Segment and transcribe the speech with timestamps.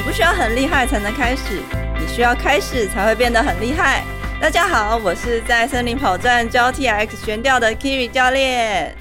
[0.00, 1.60] 你不需要很厉害才能开始，
[2.00, 4.02] 你需要开始才会变得很厉害。
[4.40, 8.96] 大家好，我是在森林跑站教 TRX 悬吊的 Kiri 教练。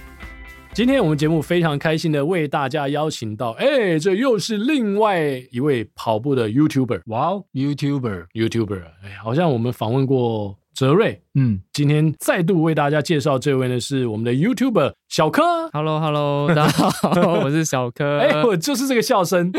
[0.73, 7.03] 今天我们节目非常开心的为大家邀请到，哎，这又是另外一位跑步的 YouTuber。
[7.05, 10.58] 哇哦，YouTuber，YouTuber，哎，好像我们访问过。
[10.79, 15.69] 泽瑞，嗯，今天再度为大家介绍这位呢，是我们的 YouTuber 小柯。
[15.73, 17.09] Hello，Hello， 大家好，
[17.43, 18.19] 我是小柯。
[18.19, 19.51] 哎，我就是这个笑声。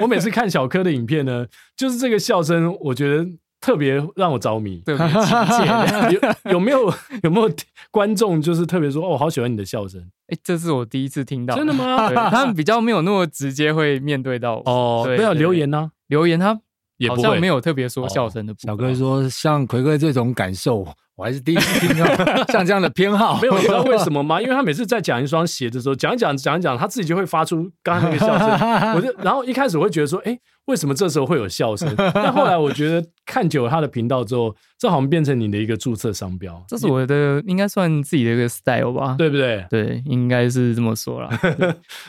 [0.00, 1.44] 我每次看小柯的影片呢，
[1.76, 3.26] 就是这个笑声，我觉得
[3.60, 6.20] 特别让我着迷，特别亲切。
[6.44, 7.50] 有有没有有没有
[7.90, 10.00] 观众就是特别说，哦，我好喜欢你的笑声？
[10.28, 12.08] 哎，这是我第一次听到，真的吗？
[12.30, 16.60] 他们比较没有那么直接会面对到哦，不要留言呢，留言他。
[17.08, 18.54] 好像没有特别说笑声的。
[18.58, 20.86] 小哥说，像奎哥这种感受，
[21.16, 22.06] 我还是第一次听到。
[22.52, 24.40] 像这样的偏好，没有，你知道为什么吗？
[24.40, 28.48] 因为他每次在讲一双鞋的时候，讲一讲讲一讲，他自己就会发出刚刚那个笑声。
[28.94, 31.92] 我就然后一开始我会觉得说，哎，为什么这时候会有笑声？
[32.14, 36.62] 但后来我觉得看久了他的频道之后，这好像变成你的一个注册商标。
[36.68, 39.14] 这是我的，应该算自己的一个 style 吧？
[39.18, 39.64] 对不对？
[39.70, 41.28] 对，应该是这么说啦。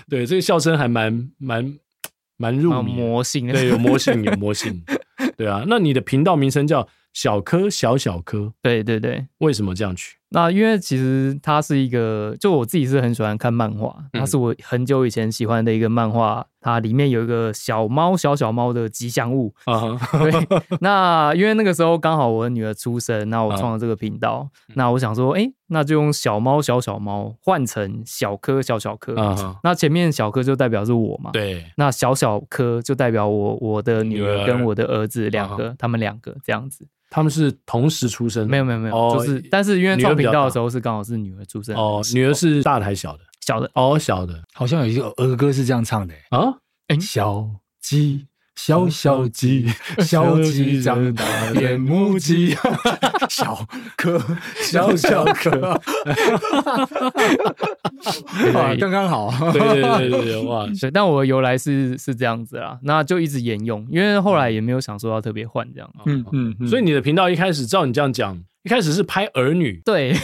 [0.09, 1.73] 对，这个笑声还蛮蛮
[2.43, 4.83] 蛮入迷，魔性，对，有魔性，有魔性。
[5.37, 10.17] 对啊，那你的频道名称叫小柯小小柯，对对对，为什么这样取？
[10.29, 19.53] 那因为其实它是一个，就我自己是很喜欢看漫画，它是我很久以前喜欢的一个漫画，它里面有一个小猫小小猫的吉祥物。
[19.65, 19.95] 啊。
[20.13, 20.31] 对，
[20.81, 29.13] 那因为那个时候刚好我的女儿出生，那我创了这个频道，那我想说，哎，那就用小猫小小猫换成小柯小小柯，
[29.63, 36.87] 那前面小柯就代表是我嘛，对，那小小柯就代表我我的女儿跟我的儿子两个，他们两个这样子。
[37.15, 38.49] 他们是同时出生？
[38.49, 43.19] 没有没有没有，就是但是因为创频道的时候是刚好是女儿出生哦，女儿是大的还是小的？
[43.41, 46.57] 小的哦，小的，好像有一个儿歌是这样唱的啊，
[46.99, 47.47] 小
[47.79, 48.25] 鸡。
[48.55, 49.67] 小小鸡，
[49.99, 52.55] 小鸡长大变母鸡，
[53.29, 53.65] 小
[53.97, 54.21] 柯，
[54.61, 55.51] 小小柯，
[58.53, 68.43] 哇，刚刚好，对对对对对，哇，对，但我的由来是是这样子啦，那就一直沿用，因为后来也没有想说要特别换这样，嗯嗯，所以你的频道一开始照你这样讲。
[68.63, 70.15] 一开始是拍儿女，对。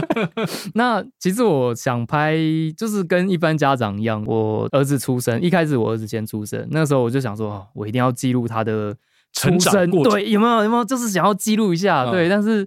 [0.74, 2.36] 那其实我想拍，
[2.76, 8.96] 就是跟一般家长一样，我儿子出生，一开始我儿子先出生，那时候我就想说，我一定要记录他的
[9.34, 12.28] 出生，对，有没有有没有，就是想要记录一下，对。
[12.30, 12.66] 但是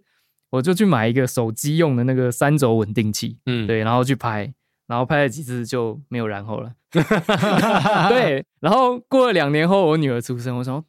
[0.51, 4.53] 我就去买一个手机用的那个三轴稳定器，嗯，对，然后去拍，
[4.87, 6.71] 然后拍了几次就没有然后了，
[8.09, 8.45] 对。
[8.59, 10.85] 然后过了两年后，我女儿出生，我说。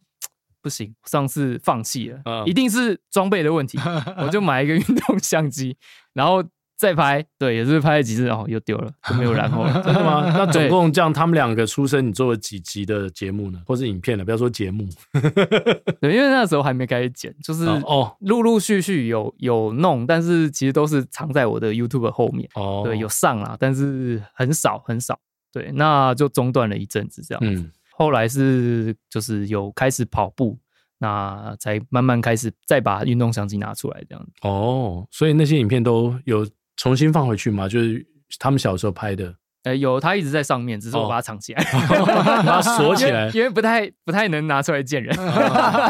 [0.62, 3.78] 不行，上次放弃了，嗯、一定是装备的问题。
[4.18, 5.76] 我就买一个运动相机，
[6.12, 6.42] 然后
[6.76, 9.72] 再拍，对，也是拍了几次，然后又丢了，就没有然后了。
[9.84, 10.32] 真的吗？
[10.34, 13.60] 那总共这样，他们两个出生，你做了几集的节目呢？
[13.66, 14.24] 或是影片呢？
[14.24, 14.88] 不要说节目，
[16.00, 22.48] 对，因为那时候还没开始剪，就是哦，陆陆续续有有弄，但是其实都是藏在我的 YouTube 后面。
[22.54, 25.18] 哦，对，有上啦，但是很少很少。
[25.52, 27.62] 对，那就中断了一阵子，这样子。
[27.62, 30.58] 嗯后来是就是有开始跑步，
[30.96, 34.32] 那才慢慢开始再把运动相机拿出来这样子。
[34.40, 36.48] 哦，所以那些影片都有
[36.78, 37.68] 重新放回去吗？
[37.68, 38.02] 就是
[38.38, 39.34] 他们小时候拍的？
[39.64, 45.14] 呃，有，他一直在上面，只是我把它藏起来， 哦、把它锁起来因，因为不太不太能拿出来见人。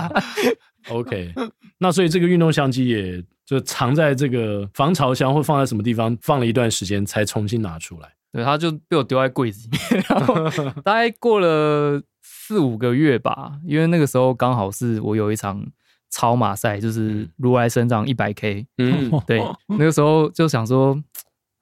[0.91, 1.33] OK，
[1.79, 8.09] 那所以这个运动相机也就藏在这个防潮箱或放在什么地方，放了一段时间才重新拿出来。
[8.33, 10.35] 对，他就被我丢在柜子里面， 然后
[10.83, 15.67] 大概过了四五个月吧，因为那个时候刚好是我有一场
[16.11, 21.01] 超马赛，就是如来神掌一百 K，嗯，对， 那个时候就想说，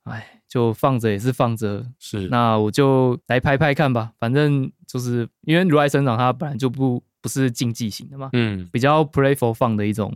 [0.05, 10.13] 哎，就放着也是放着，是，那我就来拍拍看吧，反正就是因为如来神掌它本来就不不是竞技型的嘛，嗯，比较 play for fun 的一种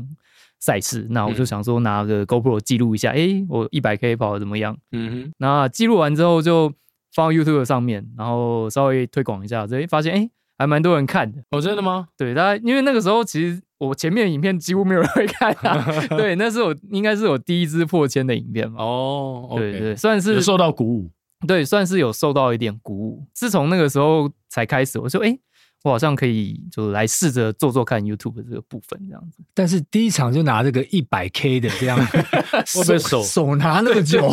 [0.62, 1.08] 赛事。
[1.10, 4.78] 那我就想说拿个 GoPro 记录一下，哎、欸，我一百 K 跑的怎么样？
[4.92, 6.72] 嗯哼，那记录完之后就
[7.12, 11.42] 放到 YouTube 上面，然后稍微推广一下，所以发现哎、欸，还蛮多人看的。
[11.50, 12.06] 哦，真的吗？
[12.16, 15.84] 对，大家因为那个时候其实我前面的影片几乎没有人会看啊。
[16.16, 18.82] 对，那是我应该是我第一支破千的影片嘛。
[18.82, 21.10] 哦，okay、对对，算是受到鼓舞。
[21.44, 23.26] 对，算是有受到一点鼓舞。
[23.32, 25.36] 自从那个时候才开始，我说，哎，
[25.84, 29.42] 我好像可以就来试着做做看 YouTube 的这个部分这样子。
[29.52, 31.98] 但是第一场就拿这个一百 K 的这样，
[32.64, 34.32] 手会手手拿那么久？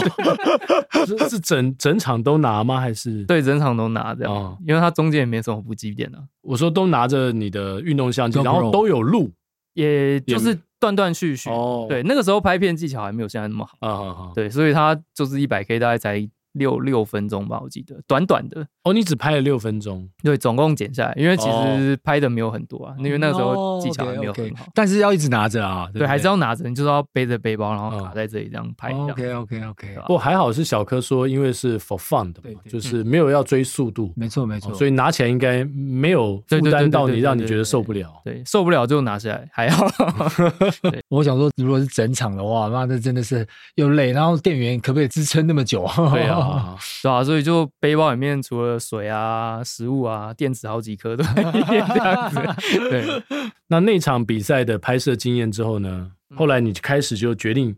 [1.06, 2.80] 是是整整场都拿吗？
[2.80, 4.34] 还是对，整场都拿这样？
[4.34, 6.19] 哦、因为它中间也没什么补给点啊。
[6.42, 9.31] 我说都拿着你的运动相机，然后都有录，
[9.74, 11.50] 也就是断断续续。
[11.50, 13.75] 哦，对，那个时候拍片技巧还没有现在那么好。
[13.80, 14.31] 啊好好。
[14.36, 16.30] 对，所以它就是一百 K，大概才。
[16.54, 18.66] 六六分钟吧，我记得短短的。
[18.84, 28.92] 哦，你只拍了六分钟，对，总共剪下来，因为其实拍的没有很多啊，因为那个时候技巧还没有很好，但是要一直拿着啊，对，还是要拿着，你就是要背着背包，然后卡在这里这样拍。
[28.92, 38.10] OK OK OK，不过还好是小柯说，因为是 for fun 的嘛，就是没有要追速度，没错没错，所以拿起来应该没有负担到你，让你觉得受不了。
[38.24, 39.86] 对，受不了就拿下来，还好。
[41.10, 45.86] 我想说，如果是整场的话，那这真的是又累，然后店员可不可以支撑那么久？
[46.13, 46.38] 对啊，
[47.03, 47.24] 对啊。
[47.24, 51.41] 所以就背包里面除了水啊、食物啊、电池好几颗都这
[51.75, 52.39] 样子。
[52.89, 53.24] 对，
[53.68, 56.12] 那那场比赛的拍摄经验之后呢？
[56.36, 57.75] 后来你开始就决定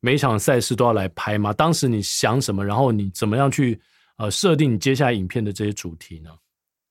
[0.00, 1.52] 每场赛事都要来拍吗？
[1.52, 2.64] 当时你想什么？
[2.64, 3.80] 然后你怎么样去
[4.18, 6.30] 呃设定你接下来影片的这些主题呢？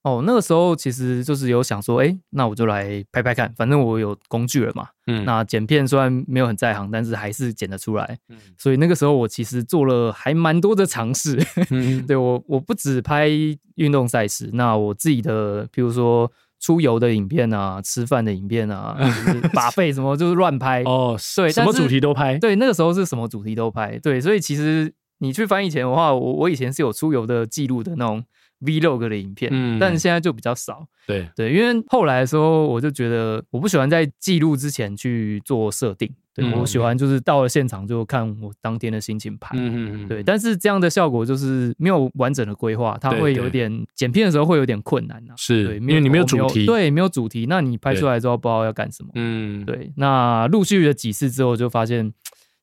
[0.04, 4.90] 哦，那个时候其实就是有想说，哎、欸，那我就来拍拍看，反正我有工具了嘛。
[5.08, 8.18] 嗯，那剪片虽然没有很在行，但是还是剪得出来。
[8.28, 11.42] 嗯，所以那个时候我其实做了还蛮多的尝试。
[11.70, 13.30] 嗯， 对我我不止拍
[13.76, 16.30] 运动赛事，那我自己的，譬如说
[16.60, 20.84] 出游的影片啊，吃饭的影片啊， 就是把费什么就是乱拍。
[20.84, 22.38] 哦，对，什么主题都拍。
[22.38, 23.98] 对，那个时候是什么主题都拍。
[24.00, 28.22] 对，所以其实你去翻以前的话，我我以前是有出游的记录的那种。
[28.64, 30.86] Vlog 的影片，嗯，但是现在就比较少。
[31.06, 36.10] 对对，因为后来的时候，我就觉得我不喜欢在记录之前去做设定。
[36.36, 39.56] 对，我喜欢就是到了现场就看我当天的心情拍。
[39.56, 45.34] 嗯嗯嗯对，但是这样的效果就是没有完整的规划，它会有点剪片的时候会有点困难呐。
[45.38, 46.66] 是，因为你没有主题。
[46.66, 49.12] 对，没有主题，那你拍出来之后不知道要干什么。
[49.14, 49.92] 嗯，对。
[49.98, 52.12] 那陆续的几次之后，就发现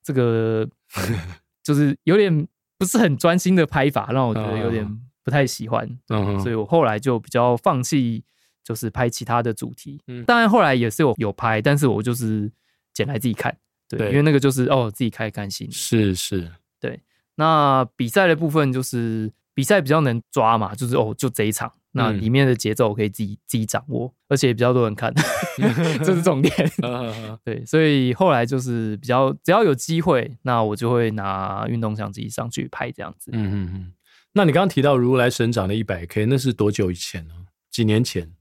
[0.03, 0.67] 这个
[1.62, 4.85] 就是有点不是很专心的拍法，让我觉得有点。
[5.31, 8.25] 不太喜欢，嗯，所以我后来就比较放弃，
[8.65, 10.03] 就是拍其他的主题。
[10.09, 12.50] 嗯，当然后来也是有有拍，但是我就是
[12.93, 13.56] 剪来自己看，
[13.88, 15.71] 对，对因为那个就是哦自己开开心。
[15.71, 16.50] 是是，
[16.81, 17.00] 对。
[17.37, 25.15] 那比赛的部分就是比赛比较能抓嘛，就是哦就这一场，那里面的节奏我可以自己自己掌握，而且比较多人看，
[26.05, 26.53] 这是重点。
[27.44, 33.31] 对，所以后来就是比较只要有机会，那我就会拿运动相机上去拍这样子。
[33.32, 33.93] 嗯嗯嗯。
[34.32, 37.35] 那你刚刚提到如来神掌的一百 K，那是多久以前呢？
[37.71, 38.32] 几年前？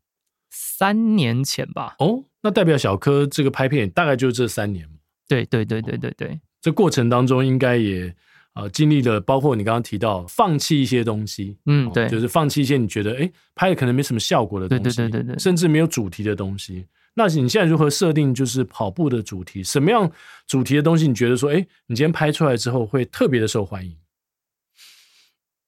[0.49, 1.95] 三年前吧。
[1.99, 4.87] 哦，那代表小柯这个拍片大概就是这三年。
[5.27, 8.13] 对对对对对对，哦、这过程当中应该也
[8.53, 16.85] 呃经历了，包括你刚刚提到放弃一些东西，嗯，对，就是放弃一些你觉得哎拍的可能没什么效果的东西，对对对对对，甚至没有主题的东西。
[17.13, 19.63] 那你现在如何设定就是跑步的主题？
[19.63, 20.09] 什么样
[20.47, 23.95] 主题的东西你觉得说，哎，你今天拍出来之后会特别的受欢迎？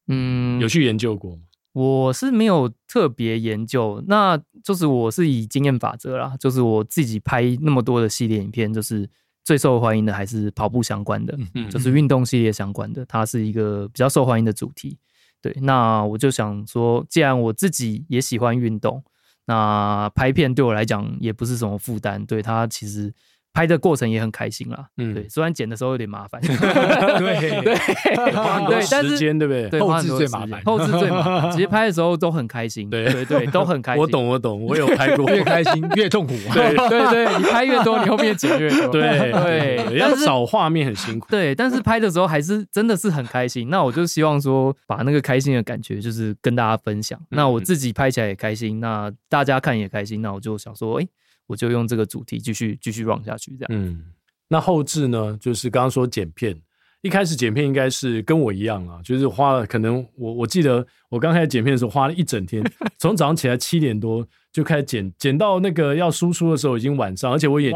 [0.07, 1.43] 嗯，有去研究过吗？
[1.73, 9.09] 我是没有特别研究，那就是我是以经验法则啦，就是我自己拍那么多的系列影片，就是
[9.43, 14.97] 最受欢迎的还是跑步相关的，嗯，就是运动系列相关的，它是一个比较受欢迎的主题。
[15.41, 19.01] 对，那我就想说，既然我自己也喜欢运动，
[19.45, 23.13] 那拍片对我来讲也不是什么负担，对，它其实。
[23.53, 26.55] 拍的过程也很开心啦，嗯，对，虽然剪的时候有点麻烦， 对
[27.61, 29.79] 对对，但是时间对不对？
[29.79, 31.51] 后置最麻烦，后置最麻烦。
[31.51, 34.01] 其实拍的时候都很开心，对对对，都很开心。
[34.01, 36.33] 我懂我懂，我有拍过，越开心越痛苦。
[36.53, 38.87] 对对对，你拍越多，你后面剪越多。
[38.87, 41.27] 对对，要找画面很辛苦。
[41.29, 43.69] 对，但是拍的时候还是真的是很开心。
[43.69, 47.19] 那我就希望说，把那个开心的感觉就是跟大家分享。
[47.29, 50.21] 那我自己拍起来也开心，那大家看也开心。
[50.21, 51.07] 那我就想说，哎。
[51.51, 53.67] 我就用这个主题继续继续 run 下去，这样。
[53.69, 54.01] 嗯，
[54.47, 55.37] 那后置呢？
[55.41, 56.55] 就是刚刚说剪片，
[57.01, 62.63] 一开始剪片应该是跟我一样啊，就是花了可能我我记得我刚开始剪片的时候花了一整天，
[62.97, 67.71] 从早上起来七点多就开始剪，剪到那个要输出的时候已经晚上，而且我眼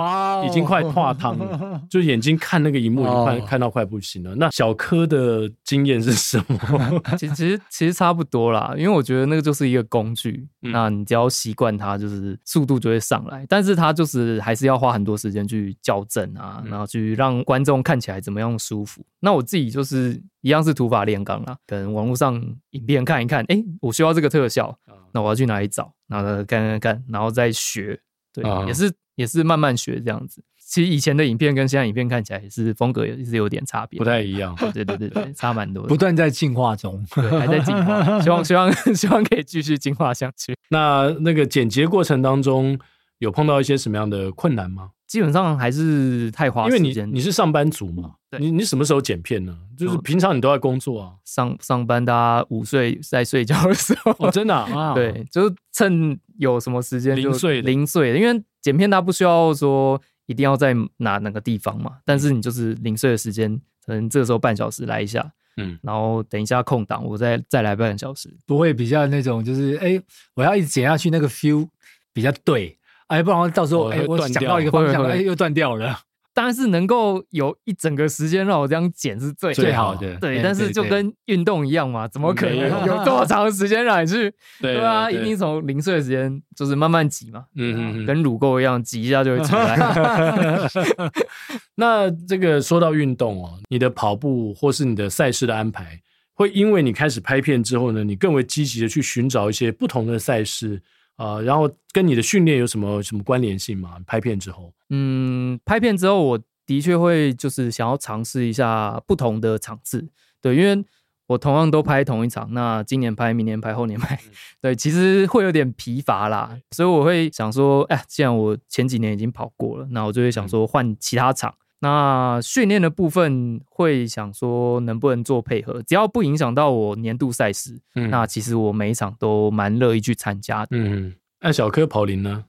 [0.46, 4.36] 已经快化汤了，就眼睛看那个荧幕已经快看到快不行了。
[4.36, 7.02] 那小柯的经验是什么？
[7.18, 13.46] 其实其实其实差不多啦，因为我觉得那个就是一个工具，那你只要习惯它，就是速度就会上来。
[13.48, 19.02] 但是它就是还是要花很多时间去校正啊，然后去让观众看起来怎么样舒服。
[19.22, 24.78] 那我自己就是一样是土法炼钢啦，可能网络上影片看一看，哎，我需要这个特效，
[25.12, 25.92] 那我要去哪里找？
[26.08, 28.00] 然后干干干，然后再学，
[28.32, 30.44] 对，也是也是慢慢学这样子。
[30.68, 34.56] 其实以前的影片跟现在影片看起来也是风格也是有点差别，不太一样。
[34.72, 38.04] 对对对对，差蛮多的，不断在进化中，对，还在进化。
[38.22, 40.56] 希望希望 希望可以继续进化下去。
[40.70, 42.78] 那那个剪辑过程当中
[43.18, 44.92] 有碰到一些什么样的困难吗？
[45.08, 49.58] 基本上还是太花时间，因为你你是上班族嘛，对你你什么时候剪片呢？
[49.78, 70.02] 就是平常你都在工作啊，上上班大家午睡在睡觉的时候，哦，真的啊， 对，就是趁有什么时间零碎零碎，因为剪片它不需要说一定要在哪哪个地方嘛，但是你就是零碎的时间，可能这个时候半小时来一下，嗯，然后等一下空档我再再来半个小时，不会比较那种就是哎，
[70.36, 71.68] 我要一直剪下去那个 feel
[72.14, 72.78] 比较对。
[73.08, 76.00] 哎，不然到时候哎，我想到一个方向，哎，又断掉了。
[76.36, 80.16] 当然是能够有一整个时间让我这样剪是最最好的。
[80.20, 84.30] 对，但是就跟运动一样嘛，怎么可能有多长时间让你去？
[84.62, 87.46] 对啊，一定从零碎的时间就是慢慢挤嘛。
[87.56, 90.70] 嗯嗯，跟乳沟一样挤一下就会出来。
[91.76, 95.98] 那这个说到运动哦，你的跑步或是你的赛事的安排，
[96.34, 100.82] 会因为你开始拍片之后呢，你更为积极的去寻找一些不同的赛事。
[101.16, 103.98] 啊、呃，然后跟你的训练有什么什么关联性吗？
[104.06, 110.08] 拍片之后，嗯，拍片之后，我的确会就是想要尝试一下不同的场次，
[110.42, 110.86] 对，因为
[111.28, 114.32] 我同样都拍同一场，那今年拍，明年拍，后年拍，嗯、
[114.62, 121.52] 对，其实会有点疲乏啦，所以我会想说，哎，既然我前几年已经跑过了，那我就会想说换其他场。
[121.52, 130.70] 嗯那训练的部分会想说能不能做配合，只要不影响到我年度赛事，嗯，那其实我每一场都蛮乐意去参加的。
[130.72, 132.46] 嗯，那小柯跑龄呢？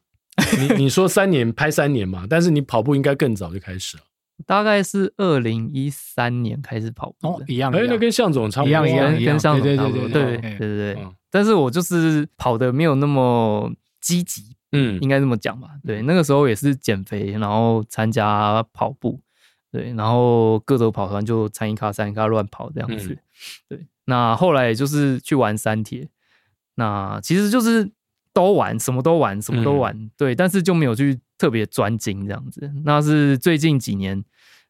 [0.58, 4.02] 你你说三年拍三年嘛，但是你跑步应该更早就开始了，
[4.46, 11.06] 大概是二零一三年开始跑步，哦，一样，哎，那跟向总差不多，一样一样，跟向总差不多，对对对对对。
[11.30, 14.55] 但是我就是跑的没有那么积极。
[14.76, 15.70] 嗯，应该这么讲吧。
[15.84, 19.20] 对，那个时候也是减肥，然后参加跑步，
[19.72, 23.10] 对，然后各种跑团就参一咖参一咖乱跑这样子。
[23.10, 23.18] 嗯、
[23.68, 26.08] 对，那后来就是去玩三铁，
[26.74, 27.90] 那其实就是
[28.32, 29.96] 都玩，什么都玩，什么都玩。
[29.96, 32.70] 嗯、对，但是就没有去特别专精这样子。
[32.84, 34.24] 那是最近几年，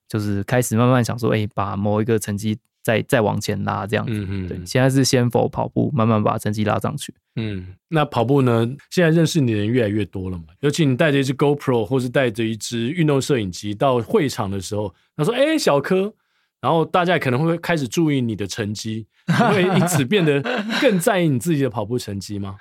[0.06, 2.58] 就是开始慢慢想说，哎、欸，把某一个成绩。
[2.87, 7.12] 再再往前拉这样子，嗯嗯，对，现在是先否跑步，慢慢把成绩拉上去。
[7.35, 8.64] 嗯，那跑步呢？
[8.90, 10.45] 现在认识你的人越来越多了嘛。
[10.61, 16.14] 尤其你带着一支 GoPro，或是带着一支运动摄影机到会场的时候，他说：“哎、欸，小柯。”
[16.62, 20.40] 然后大家可能会开始注意你的成绩，你会因此变得
[20.81, 22.57] 更在意你自己的跑步成绩吗？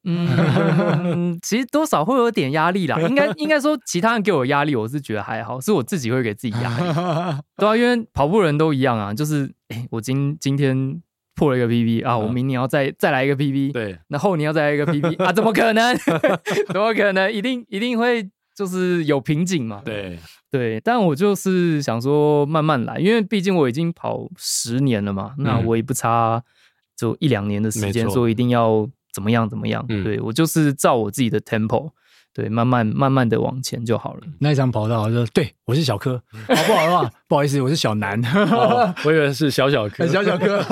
[0.04, 2.98] 嗯，其实多少会有点压力啦。
[3.00, 6.84] 应该应该说，其他人给我压力，我是觉得还好，是我自己会给自己压力。
[7.58, 11.02] 对啊，因为跑步人都一样啊，就是哎，我今今天
[11.34, 15.94] 破了一个 PB 啊，我明年要再再来一个 PB，对，那后年要再来一个 PB 啊，怎么可能？
[16.72, 17.30] 怎么可能？
[17.30, 19.82] 一定一定会就是有瓶颈嘛。
[19.84, 20.18] 对
[20.50, 26.42] 对，但我就是想说慢慢来，因为毕竟我已经跑十年了嘛，那我也不差
[26.96, 28.88] 就一两年的时间，说一定要。
[29.18, 29.48] 怎么样？
[29.48, 29.84] 怎么样？
[29.88, 31.90] 嗯、对，我就是照我自己的 tempo，
[32.32, 34.20] 对，慢慢慢慢的往前就好了。
[34.38, 40.62] 那一场跑道就对，我是小柯，好不好的话， 不好意思，我是小南，哦、我以为是小小柯， 小小柯，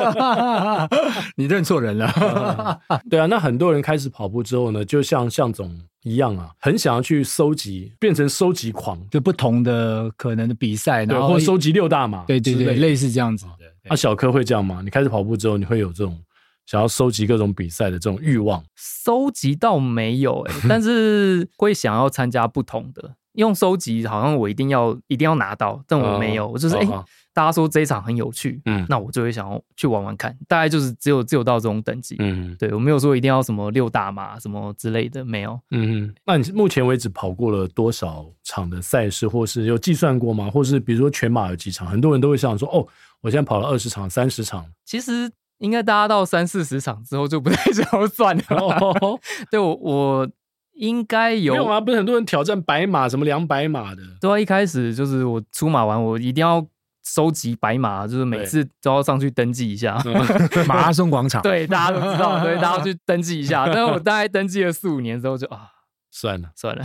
[1.35, 2.81] 你认错人了。
[3.11, 13.67] 对啊，那很多人开始跑步之后呢，就像向总一样啊，很想要去收集，变成收集狂，就不同的可能的比赛，然后收集六大马，对对对，类似这样子的。
[13.89, 14.81] 那、啊、小柯会这样吗？
[14.83, 16.17] 你开始跑步之后，你会有这种？
[16.67, 23.15] 想要收集各种比赛的这种欲望，收集倒没有哎、欸， 但是会想要参加不同的。
[23.35, 26.87] 用收集好像我一定要一定要拿到，但我没有，我就是哎，
[27.35, 30.35] 大家说这一场很有趣，嗯，那我就会想要去玩玩看。
[30.49, 35.61] 大概就是只有只有到这种等级，嗯，对我没有说一定要什么六大马什么之类的，没有。
[35.71, 40.51] 嗯，那你目前为止跑过了多少场的赛事，或是有计算过吗？
[40.51, 41.87] 或是比如说全马有几场？
[41.87, 42.89] 很多人都会想说，哦，
[43.21, 45.31] 我现在跑了二十场、三十场，其实。
[45.59, 48.45] 应该大家到三四十场之后就不太 想要算了。
[48.49, 49.19] Oh.
[49.51, 50.29] 对，我我
[50.75, 51.81] 应该有没有啊？
[51.81, 54.03] 不是很多人挑战白马什么两百马的。
[54.21, 56.67] 对啊，一开始就是我出马完，我一定要
[57.05, 59.97] 收集白马，就是每次都要上去登记一下
[60.69, 61.41] 马拉松广场。
[61.41, 63.65] 对，大家都知道，所以大家去登记一下。
[63.67, 65.69] 但是我大概登记了四五年之后就，就啊，
[66.11, 66.85] 算了算了。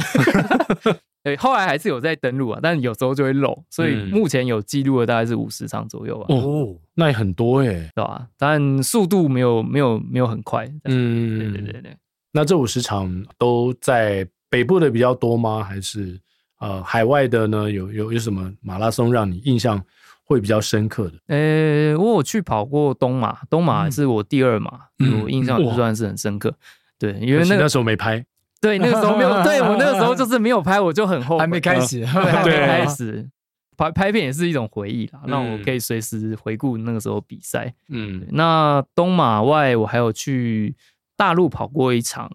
[1.24, 6.26] 对，后来还是有在登录啊，但有时候就会漏，所以目前有记录的大概是五十场左右吧。
[6.30, 8.28] 哦，那也很多哎，对吧？
[8.38, 10.66] 但速度没有没有没有很快。
[10.86, 11.96] 嗯，对对对对。
[12.32, 15.64] 那这五十场都在北部的比较多吗？
[15.64, 16.20] 还是
[16.60, 17.70] 呃海外的呢？
[17.70, 19.80] 有有有什么马拉松让你印象
[20.24, 21.14] 会比较深刻的？
[21.28, 26.50] 呃，我有去跑过东马，东马是我第二马，嗯、我印象不算是很深刻。
[26.50, 26.56] 嗯、
[26.98, 28.26] 对，因为那个那时候没拍。
[28.62, 33.28] 对，那个时候没有， 对我那个时候就是没有拍，我就很后悔，还没开始，对，还没 开始。
[33.78, 37.74] 拍拍片也是一种回忆啦，让我可以随时回顾那个时候比赛。
[37.90, 40.76] 嗯，那东马外，我还有去
[41.18, 42.30] 大陆跑过一场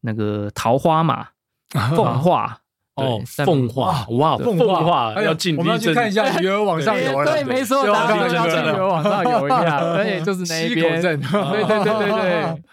[0.00, 1.28] 那个桃花马，
[1.94, 2.60] 奉化。
[3.00, 7.32] 哦，奉化哇，奉化要进，我们要去看一下鱼儿往上游了。
[7.32, 9.78] 对，没错，大家要去鱼儿网上游一下。
[9.96, 12.10] 而且就是那边，对对对对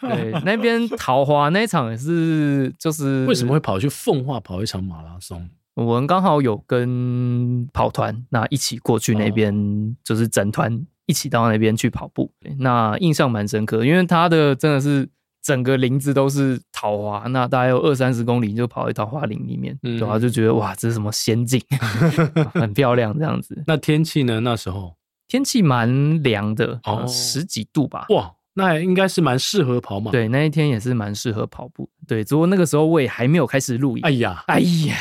[0.02, 5.50] 对 对，那边桃花那一场也是，就是为什么会跑去奉化跑一场马拉松？
[5.76, 12.32] 我们刚好有跟跑团那一起过去那边，就是整团一起到那边去跑步。
[12.60, 15.08] 那印象蛮深刻，因为他的真的是。
[15.48, 21.62] 整个林子都是桃花，那大概有二三十公里就跑在桃花林里面，然后就觉得哇，这是什么仙境，
[22.54, 23.64] 很漂亮这样子。
[23.66, 24.42] 那天气呢？
[24.42, 24.94] 那时候
[25.26, 28.08] 天气蛮凉的，哦，十几度吧。
[28.10, 30.12] 哇，那应该是蛮适合跑马。
[30.12, 31.90] 对，那一天也是蛮适合跑步。
[32.06, 34.04] 对，只不过那个时候我也还没有开始录影。
[34.04, 34.98] 哎呀，哎呀。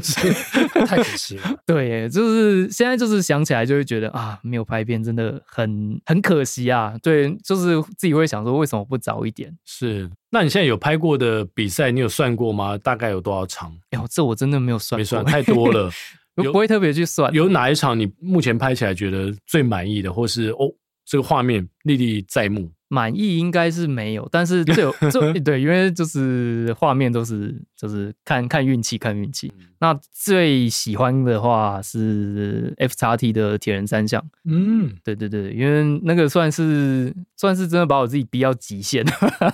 [0.86, 6.94] 太可惜了， 对，就是现在就是想起来就会觉得啊，没有拍片真的很很可惜啊。
[7.02, 9.56] 对，就是自己会想说，为什么不早一点？
[9.64, 12.76] 是，那你现在有拍过的比赛，你有算过吗？
[12.78, 13.72] 大概有多少场？
[13.90, 15.90] 哎呦，这我真的没有算过，没算太多了，
[16.36, 17.32] 我不会特别去算。
[17.32, 20.70] 有哪一场你目前拍起来觉得最满意的，或是哦，
[21.04, 22.70] 这个画面历历在目？
[22.88, 29.52] 满意应该是没有，但是最有最 对，因为就是画面都是就是看看运气，看运气。
[29.80, 39.04] 那最喜欢的话是 FXT 的铁人三项，嗯，对对对，因为那个算是算是真的把我自己逼到极限，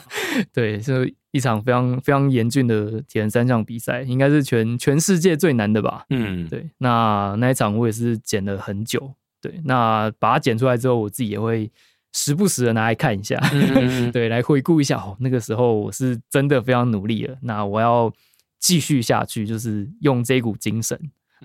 [0.53, 6.69] 对，是一场非常非常严峻的铁人三项比赛，应该是全全世界最难的吧，嗯，对。
[6.79, 11.71] 那那一场我也是剪了很久，对，那把它剪出来之后，我自己也会。
[12.13, 15.17] 时不时的拿来看一下，嗯嗯 对，来回顾一下哦。
[15.21, 18.13] 那个时候我是真的非常努力了，那我要
[18.59, 20.99] 继续下去，就是用这股精神。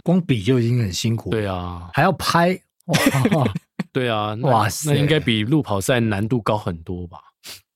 [0.03, 3.47] 光比就已经很辛苦，对啊，还要拍，哇，
[3.91, 7.17] 对啊，哇塞，那应该比路跑赛难度高很多吧？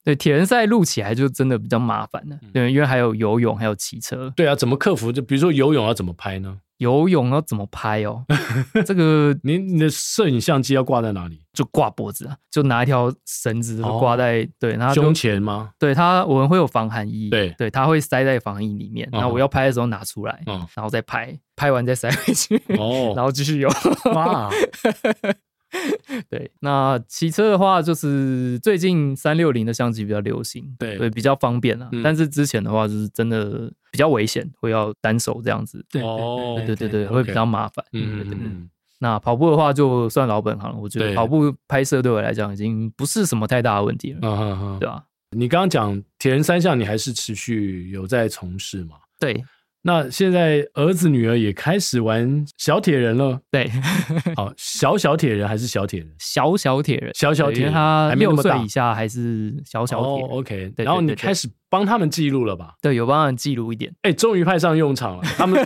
[0.03, 4.31] 对，铁人赛录起来就真的比较麻烦了，对，因为还有游泳，还有骑车。
[4.35, 5.11] 对啊，怎么克服？
[5.11, 6.57] 就比如说游泳要怎么拍呢？
[6.81, 8.25] 游泳要怎么拍哦？
[8.83, 11.39] 这个你你的摄影相机要挂在哪里？
[11.53, 15.69] 就挂脖子啊，就拿一条绳子挂在、哦、对，然后胸前吗？
[15.77, 19.07] 对，它我们会有防寒衣，对对，它会塞在防寒衣里面。
[19.11, 23.69] 然后我要拍的时候拿出来，哦、然后再拍，拍完再塞回去，哦， 然后继续游。
[24.15, 24.49] 哇
[26.29, 31.87] 对，那骑车的话，就是最近三六零的相机比较流行，对，对，比较方便了。
[31.91, 35.83] 嗯、但是之前的话，就是真的比较危险，会要单手这样子。
[35.89, 37.85] 对，对，对，对，对，会比较麻烦。
[37.93, 38.49] 嗯对对对。
[38.99, 40.77] 那跑步的话，就算老本行了。
[40.77, 44.19] 我觉得跑步拍摄对我来讲，已经不是什么太大的问题了。
[44.21, 45.03] 嗯嗯嗯，对吧？
[45.31, 48.97] 你刚刚讲铁人三项，你还是持续有在从事吗？
[49.19, 49.43] 对。
[49.83, 53.69] 那现在儿子女儿也开始玩小铁人了，对，
[54.35, 56.09] 好，小小铁人还是小铁人？
[56.19, 60.29] 小小铁人，小小铁人，他六岁以下还是小小铁人。
[60.29, 62.73] 哦，OK，然后你开始帮他们记录了吧？
[62.81, 63.91] 对，有帮他们记录一点。
[64.03, 65.23] 哎，终于派上用场了。
[65.35, 65.59] 他们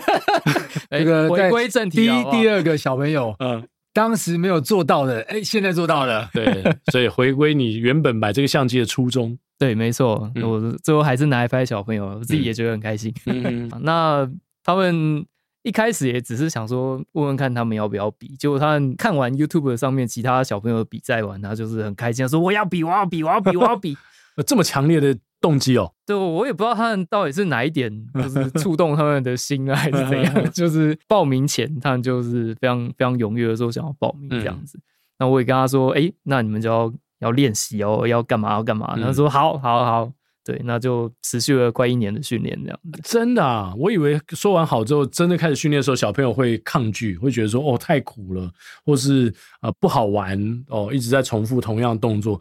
[0.90, 3.68] 这个回归正题，第一、第二个小朋友，嗯。
[3.94, 6.30] 当时没有做到的，哎，现在做到了。
[6.34, 9.38] 对，所以回归你原本买这个相机的初衷。
[9.58, 13.14] 对，没错，嗯、我最后还是拿来拍小朋友，我自己也觉得很开心。
[13.26, 14.30] 嗯、那
[14.64, 15.26] 他们
[15.64, 23.98] 一开始也只是想说问问看他们要不要比，结果他们看完 YouTube 上面其他小朋友比赛完，他就是很开心，说我要比，我要比，我要比，我要比。
[24.46, 30.44] 这么强烈的动机哦，对，我也不知道他们到底是哪一点， 就是触动他们的心啊，还是怎样？
[30.52, 34.78] 就是报名前，他们就是非常非常踊跃的说想要报名这样子。
[34.78, 34.84] 嗯、
[35.20, 38.96] 那我也跟他说，哎、欸，那你们就要要练习哦，要干嘛要干嘛？
[38.98, 40.12] 他说好，好，好，
[40.44, 43.00] 对，那就持续了快一年的训练这样子。
[43.04, 48.52] 真的啊，我以为说完好之后，真的开始训练的时候，小朋友会抗拒，会觉得说哦太苦了，
[48.86, 49.30] 或是
[49.62, 52.40] 啊、呃、不好玩哦，一直在重复同样动作。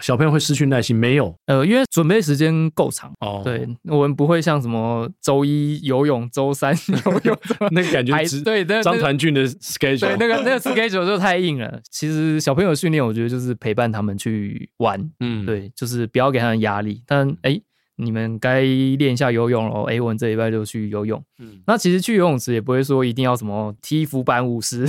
[0.00, 0.96] 小朋友会失去耐心？
[0.96, 3.42] 没有，呃，因为准备时间够长哦。
[3.44, 6.74] 对，我们不会像什么周一游泳、周三
[7.06, 7.38] 游泳，
[7.70, 11.80] 那个感觉是对张传俊的 schedule，对那个那个 schedule 就太硬了。
[11.90, 17.02] 其实小朋友训练，我觉得就是陪伴他们去玩，嗯，对，就是不要给他们压力。
[17.06, 17.52] 但哎。
[17.52, 17.62] 欸
[18.04, 21.22] 你们该练一下游泳喽，哎，我们这礼拜就去游泳。
[21.38, 24.82] 嗯，那其实去游泳池也不会说一定要什么踢浮板五十，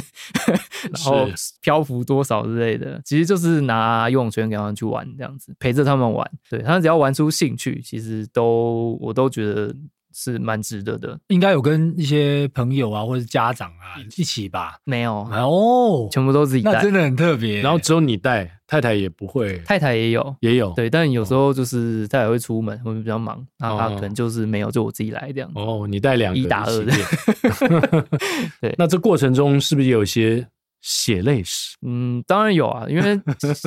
[0.92, 1.28] 然后
[1.62, 6.30] 漂浮多少之类的，其实就是拿游泳圈给他们去玩，这样子陪着他们玩。
[6.50, 9.76] 对，他们只要玩出兴趣，其实都我都觉得。
[10.14, 14.78] 是蛮值得的，应该有跟一些朋友啊，或者家长啊一起吧？
[14.84, 17.62] 没有哦，全部都自己带，那真的很特别。
[17.62, 20.90] 然后只有你带，太太也不会，太太也有，也有，对。
[20.90, 25.52] 但有时候就是太太会出门，会比较忙，那他可能就是没有，就我自己来这样。
[25.56, 26.94] 哦，你带两个一打二的
[28.62, 28.76] 对。
[28.78, 30.48] 那这过程中是不是有一些
[30.82, 31.76] 血泪史？
[31.82, 33.20] 嗯，当然有啊，因为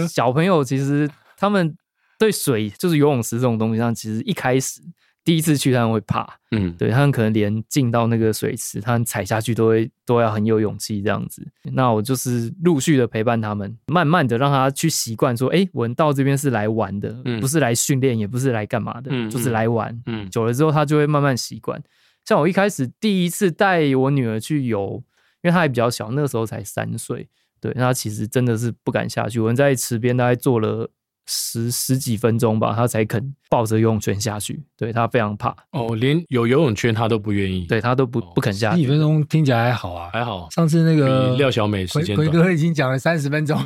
[0.09, 1.77] 小朋友其实他们
[2.19, 4.81] 对水，就是游泳池这种东西上，其实一开始。
[5.27, 11.45] 第一次去他们会怕，嗯，对，他们可能连进到那个水池，他们踩下去都会都要很有勇气这样子。
[11.73, 20.01] 那我就是陆续的陪伴他们，慢慢的让他去习惯说，哎、欸，我们到这边是来玩的，嗯、不是来训练，也不是来干嘛的，嗯、就是来玩。
[20.07, 21.83] 嗯，久了之后他就会慢慢习惯。
[22.25, 25.03] 像我一开始第一次带我女儿去游，
[25.43, 27.29] 因为她还比较小，那个时候才三岁，
[27.61, 29.41] 对，那她其实真的是不敢下去。
[29.41, 30.89] 我们在池边大概坐了。
[31.27, 34.63] 十十几分钟吧，他才肯抱着游泳圈下去。
[34.77, 37.67] 对，他非常怕哦，连有游泳圈他都不愿意。
[37.67, 38.77] 对，他都不不肯下去。
[38.77, 40.49] 十几分钟听起来还好啊，还好。
[40.51, 43.61] 上次那个廖小美时间短，奎哥已经讲了三十分钟，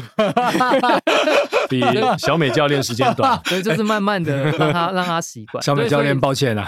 [1.68, 1.82] 比
[2.18, 3.38] 小美教练时间短。
[3.44, 5.60] 所以就是慢慢的让他让他习惯。
[5.64, 6.66] 小美教练，抱歉啊。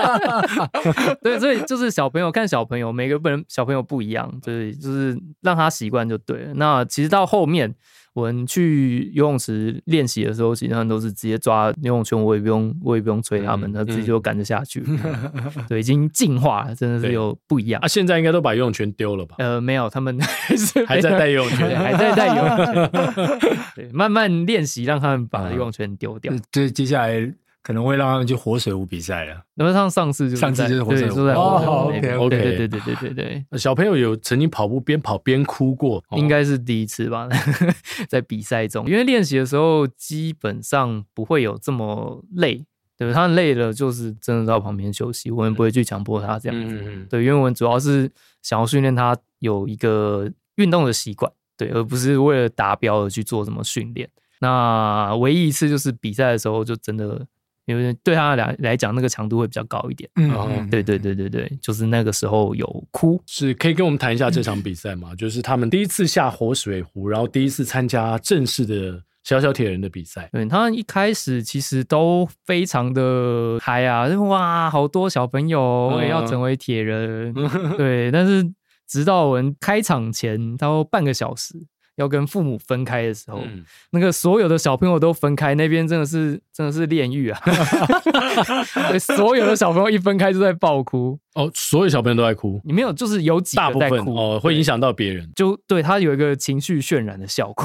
[1.22, 6.54] 对，所以就是小朋友看小朋友，每个人小朋友不一样，对，就是让他习惯就对了。
[6.54, 7.74] 那其实到后面。
[8.18, 14.82] 我们去游泳池练习的时候，其实他们都是直接抓游泳圈，我也不用，我也不用催他们，他自己就赶着下去。
[15.68, 17.80] 对，已经进化了，真的是有不一样。
[17.80, 19.36] 啊，现在应该都把游泳圈丢了吧？
[19.38, 23.38] 呃，没有，他们 还是还在带游泳圈，还在带游泳圈。
[23.76, 26.32] 对，慢慢练习，让他们把游泳圈丢掉。
[26.50, 27.32] 对，接下来。
[27.68, 29.42] 可能会让他们去活水湖比赛了。
[29.52, 33.58] 那么上上次就上次就是活水湖，哦，OK OK，对对对对对对。
[33.58, 37.28] 小朋友有曾经跑步边跑边哭过，应该是第一次吧，
[38.08, 42.64] 在比赛中，因为练习的时候基本上不会有这么累，
[42.96, 47.06] 对，他累了就是真的到旁边休息，我们不会去强迫他这样子。
[47.10, 54.08] 对，因为我们主要是想要训练他有一个运动的习惯，对，而不是为了达标而去做什么训练。
[54.40, 57.26] 那唯一一次就是比赛的时候，就真的。
[57.68, 60.08] 因为对他俩来讲，那个强度会比较高一点。
[60.16, 63.22] 嗯，对对对对对，就是那个时候有哭。
[63.26, 65.14] 是可以跟我们谈一下这场比赛吗？
[65.14, 70.30] 就是他们第一次下活水湖，然后第一次参加正式的小小铁人的比赛。
[70.32, 77.34] 对，他们一开始其实都非常的嗨啊，哇，好多小朋友我也要成为铁人。
[77.76, 78.50] 对，但是
[78.88, 81.54] 直到我们开场前，到半个小时。
[81.98, 87.40] 要跟父母分开的时候，嗯、那个所有的小朋友都分开，那边真的是真的是炼狱啊！
[88.90, 91.18] 对，所有的小朋友一分开就在爆哭。
[91.38, 92.60] 哦，所有小朋友都在哭？
[92.64, 97.64] 你没有，就是有几个在哭大部分哦，会影响到别人，就对他有一个情绪渲染的效果。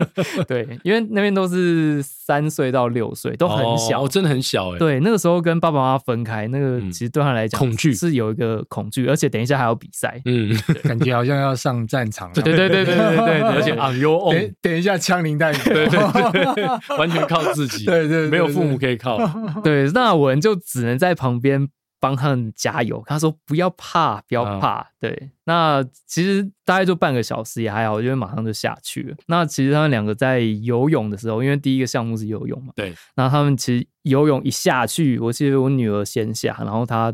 [0.46, 4.78] 对，因为那边都是三岁到六岁，都很小，哦，真的很小哎。
[4.78, 12.30] 对，那个时候跟爸爸妈妈分开，那个其实对他来讲，恐惧是有一个恐惧，而且等一下还要比赛，嗯，感觉好像要上战场。
[12.34, 16.64] 对对对对对对对， 而且 on your own，等等一下枪林弹雨，对对对，
[16.98, 19.18] 完全靠自己，对对，没有父母可以靠。
[19.62, 21.66] 对，那我们就只能在旁边。
[22.04, 24.82] 帮他们加油，他说不要怕，不要怕。
[24.82, 29.16] 嗯、对，那其实大概就半个小时也还好，因为马上就下去了。
[29.26, 32.94] 那其实他们两个在游泳的时候，因为第一个项目是游泳嘛，对。
[33.16, 37.10] 那他们其实游泳一下去，我记得我女儿先下，然后她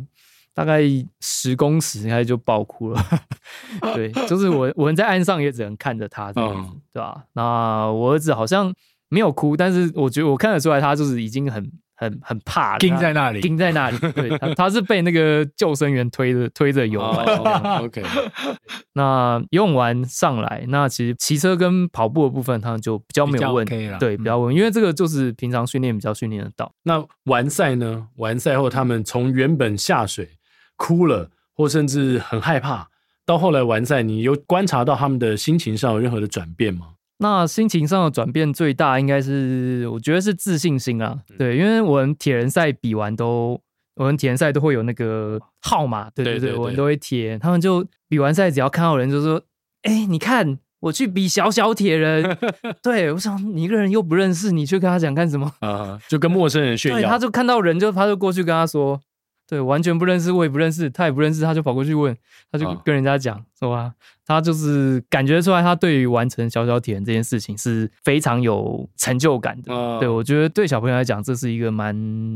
[0.52, 0.82] 大概
[1.20, 3.00] 十公尺开始就爆哭了。
[3.94, 7.22] 对，就是我我们在岸上也只能看着她这样子，嗯、对吧？
[7.34, 8.74] 那我儿子好像
[9.08, 11.70] 没有哭，但是我觉得我看得出来，他就是已经很。
[12.00, 13.98] 很很怕，钉在那里，钉在那里。
[14.12, 17.26] 对，他他是被那个救生员推着推着游完。
[17.36, 18.02] Oh, OK，
[18.94, 23.98] 那游泳完上来，那其实骑车跟跑步的部分，他们就比较没有问题了。
[23.98, 26.72] 对，比较稳，因为这个就是平常训练比较训练得到。
[26.84, 28.08] 那完赛呢？
[28.16, 30.26] 完赛后，他们从原本下水
[30.76, 32.88] 哭了，或甚至很害怕，
[33.26, 36.86] 到后来完赛，你有观察到他们的心情上有任何的转变吗？
[37.22, 41.18] 那心情上的转变最大，应该是我觉得是自信心啊。
[41.36, 43.60] 对，因为我们铁人赛比完都，
[43.96, 47.38] 我们铁人赛都会有那个号码，对对对，对对对，我们都会贴。
[47.38, 49.42] 他们就比完赛，只要看到人就说
[49.84, 52.38] ：“哎、欸，你看我去比小小铁人。
[52.82, 55.46] 对，我想你一个人又不认识，你去跟他讲干什么？
[55.60, 57.08] 啊、呃，就跟陌生人炫耀。
[57.08, 58.98] 他就看到人就他就过去跟他说。
[59.50, 62.16] 对，完全不认识，我也不认识，他也不认识，他就跑过去问，
[62.52, 63.92] 他就跟人家讲，是、哦、吧？
[64.24, 69.74] 他就是感觉出来，他对于完成小小铁人这件事情是非常有成就感的。
[69.74, 71.92] 哦、对，我觉得对小朋友来讲，这是一个蛮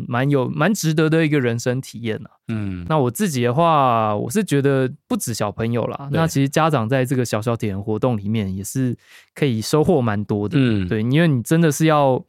[0.09, 2.29] 蛮有蛮值得的一个人生体验呐。
[2.49, 8.97] 嗯，那我自己的话，我是觉得不止小朋友啦，那其实家长在这个小小铁人活动里面也是
[9.37, 10.57] 可以收获蛮多的。
[10.59, 12.25] 嗯，对，因为你真的是要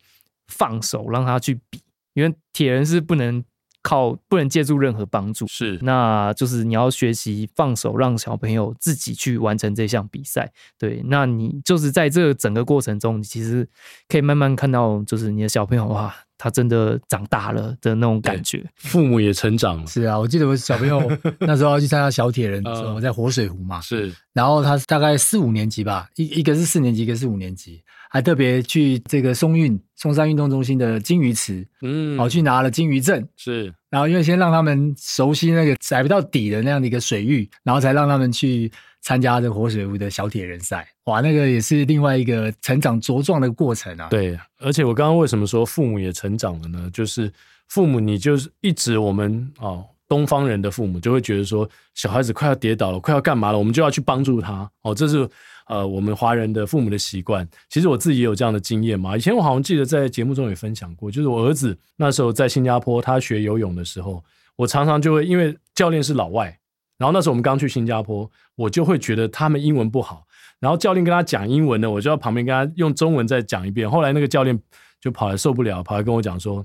[0.47, 1.81] 放手让他去比，
[2.13, 3.43] 因为铁人是不能。
[3.85, 10.51] 靠不能借助任何帮助，是，那就是你要学习放手，让小朋友自己去完成这项比赛。
[10.79, 13.69] 对，那你就是在这个整个过程中，你其实
[14.09, 19.85] 可以慢慢看到，就是你的小朋友哇，他真的长大了的那种感觉，父母也成长了。
[19.85, 20.99] 是啊，我记得我小朋友
[21.41, 27.83] 那时候要去参加小铁人的时候，我在活水湖嘛，是，然后他大概四五年级吧，一一个是四年级，一个是五年级。
[28.15, 33.73] 还特别去这个松运松山运动中心的金鱼池，嗯，哦去拿了金鱼证，是。
[33.89, 40.87] 然后因为先让他们熟悉那个踩不到底的那样的一个水域，然后才让他们去参加这个活水屋的小铁人赛。
[41.07, 44.07] 哇，那个也是另外一个成长茁壮的过程啊。
[44.09, 46.89] 对，而且我刚刚为什么说父母也成长了呢？
[46.93, 47.29] 就是
[47.67, 54.71] 父母，你就是一直我们哦，东方人的父母就会觉得说，小孩子快要跌倒了，快要干嘛了，我们就要去帮助他。
[54.83, 55.29] 哦，这是。
[55.67, 59.17] 呃，我们华人的父母的习惯，其实我自己也有这样的经验嘛。
[59.17, 64.23] 以前我好像记得在节目中也分享过，就是我儿子那时候在新加坡，他学游泳的时候，
[64.55, 66.59] 我常常就会因为教练是老外，
[66.99, 70.25] 然后那时候我们刚去新加坡，我就会觉得他们英文不好，
[70.59, 73.89] 然后教练跟他讲英文呢，我就要旁边跟他用中文再讲一遍。
[73.89, 74.59] 后来那个教练
[75.01, 76.63] 就跑来受不了，跑来跟我讲说，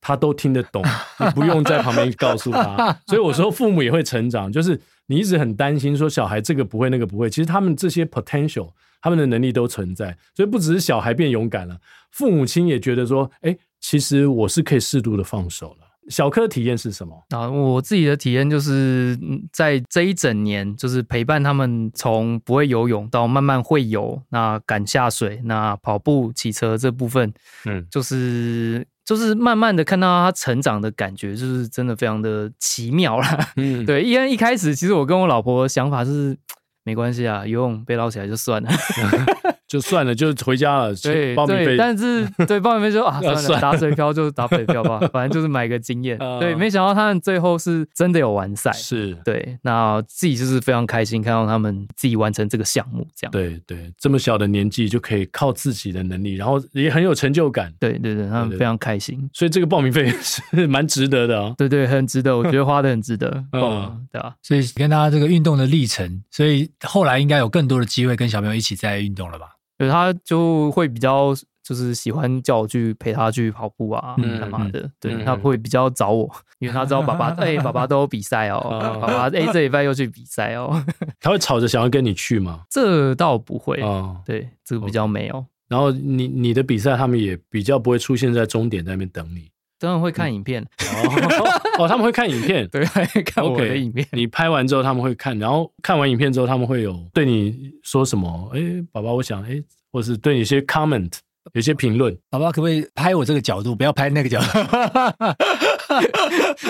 [0.00, 0.84] 他都听得懂，
[1.18, 3.00] 你不用在旁边告诉他。
[3.06, 4.78] 所以我说父母也会成长，就是。
[5.12, 8.70] 你一直很担心说小孩这个不会那个不会，其实他们这些 potential，
[9.02, 11.78] 他们的能力都存在，所以不只是小孩变勇敢了，
[12.10, 15.86] 父母亲也觉得说，哎，其实我是可以适度的放手了。
[16.08, 17.22] 小柯的体验是什么？
[17.28, 19.16] 啊，我自己的体验就是
[19.52, 27.32] 在这一整年，就是陪伴他们从不会游泳到慢慢会游，那敢下水，那跑步、骑车这部分，
[27.66, 28.86] 嗯，就是。
[29.14, 33.38] 就是慢慢的看到他成长的感觉，就是真的非常的奇妙啦。
[33.56, 36.36] 嗯，对，因为一开始其实我跟我老婆想法是，
[36.84, 38.70] 没关系啊，游泳被捞起来就算了。
[39.72, 40.94] 就算了，就回家了。
[40.96, 46.18] 对对，但是 对报名费就啊， 算了，打水漂就打水漂吧， 反正就是买个经验。
[46.18, 48.70] 呃、对，没想到他们最后是真的有完赛。
[48.72, 53.32] 是，对，那自己就是非常开心看到他们自己完成这个项目，这样。
[53.32, 57.72] 对对，这么小的年纪就可以靠自己的能力，然后也很有成就感。
[57.80, 59.26] 对对对，他们非常开心。
[59.32, 61.54] 所以这个报名费是蛮值得的啊。
[61.56, 63.42] 对对，很值得，我觉得花的很值得。
[63.52, 64.34] 嗯，嗯对啊。
[64.42, 69.46] 所以跟他这个运动的历程，所以后来应该有更多的机会跟小朋友一起在运动了吧？
[69.82, 74.78] 对，他就会比较就是喜欢叫我去陪他去跑步啊，干嘛的？
[74.80, 80.84] 嗯、对，他会比较找我，因为他知道爸爸 哎、欸，爸爸都有比赛哦，爸爸哎、欸，这礼拜又去比赛哦。
[81.20, 82.62] 他会吵着想要跟你去吗？
[82.70, 85.44] 这倒不会哦，对，这个比较没有。
[85.68, 89.50] 然后你你的比赛，他们也比较不会出现在终点在那边等你。
[89.82, 92.84] 当然会看影片、嗯、哦， 哦，他们会看影片，对，
[93.26, 94.06] 看我的影片。
[94.06, 98.48] Okay, 你拍完之后他们会看，然后看完影片之后他们会有对你说什么？
[98.54, 98.60] 哎，
[98.92, 101.12] 宝宝，我想哎，或是对你一些 comment，
[101.54, 102.16] 有些评论。
[102.30, 104.46] 宝宝可不可以拍我这个角度，不要拍那个角度？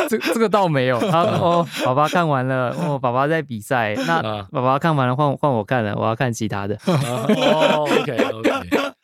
[0.08, 0.98] 这这个倒没有。
[0.98, 3.94] 他说哦，爸爸看完了，哦，爸爸在比赛。
[4.06, 6.78] 那爸爸看完了，换换我看了，我要看其他的。
[6.86, 8.16] 哦，OK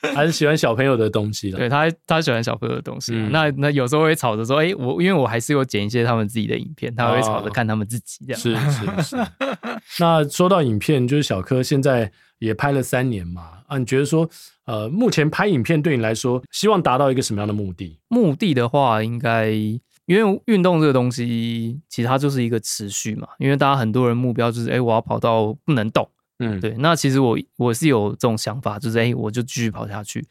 [0.15, 3.13] 还是喜欢小朋友的东西了，对他，他喜欢小朋友的东西。
[3.15, 8.41] 嗯、那那有时候会吵着说，哎、欸，我因为我还是有剪一些他们自己的影片，他会吵着看他们自己这样。
[8.41, 9.17] 是是是。
[9.99, 14.29] 那说到影片，就是小柯现在也拍了三年嘛，啊，你觉得说，
[14.67, 17.99] 呃，目前拍影片对你来说，希望达到一个什么样的目的？
[18.07, 23.27] 目的的话，应该因为运动这个东西，其实它就是一个持续嘛。
[23.39, 26.09] 因为大家很多人目标就是，哎、欸，我要跑到不能动。
[26.39, 30.27] 嗯，对，那其实我我是有这种想法，就是哎、欸，我就继续跑下去。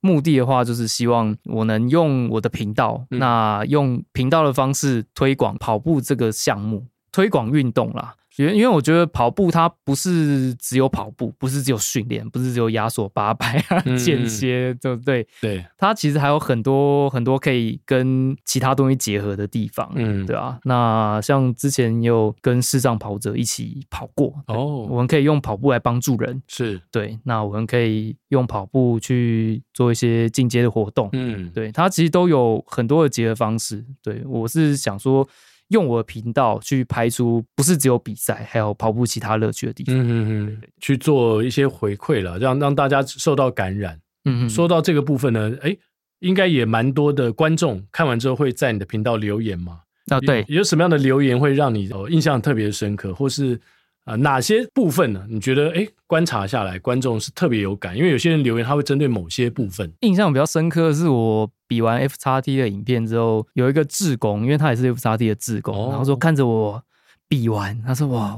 [0.00, 8.14] 目的的话，就是希望我能用我的频道，嗯、那用频道的方式推广跑步这个项目，推广运动啦。
[8.36, 15.26] 因为因为我觉得跑步它不是只有跑步，不是只有训练，不是只有压缩八百啊、间歇，对不对？
[15.40, 20.58] 对，它其实还有很多很多可以跟其他东西结合的地方，嗯，对啊。
[20.64, 27.18] 那像之前有跟视障跑者一起跑过哦，我们可以用跑步来帮助人，是对。
[27.24, 33.84] 那我们可以用跑步去做一些进阶的活动，嗯，对，它其实都有很多的结合方式。
[34.02, 35.28] 对，我是想说。
[35.70, 39.94] 用我的频道去拍出不是只有比赛，还有跑步其他乐趣的地方。
[39.96, 43.98] 嗯嗯嗯，去做一些回馈了，让让大家受到感染。
[44.24, 45.76] 嗯嗯，说到这个部分呢，哎，
[46.20, 49.80] 应该也蛮多的观众看完之后会在你的频道留言嘛？
[50.08, 53.60] 啊，对，有什么样的留言会让你哦印象特别深刻，或是？
[54.06, 55.24] 啊，哪些部分呢？
[55.28, 59.92] 你觉得哎，观察下来，观众是特别有感，因为有些人留言他会针对某些部分。
[60.00, 66.82] 印象比较深刻的是我比完 F 叉 T 的影片之后，有一个志工，因为他也是 F 叉 T 的志工，哦、然后说看着我
[67.28, 68.36] 比完，他说哇。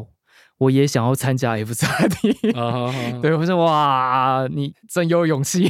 [0.59, 2.33] 我也想要参加 F 叉 T，
[3.21, 5.69] 对，我说哇，你真有勇气，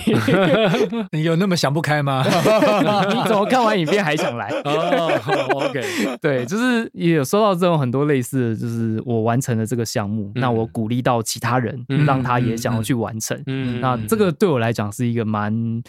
[1.12, 2.22] 你有那么想不开吗？
[2.22, 4.51] 你怎么看完影片还想来？
[4.64, 13.42] 哦，OK，对，就是也有收到这种很多类似的，就是我完成了这个项目，那我鼓励到其他人，让他也想要去完成，
[13.81, 15.83] 那这个对我来讲是一个蛮。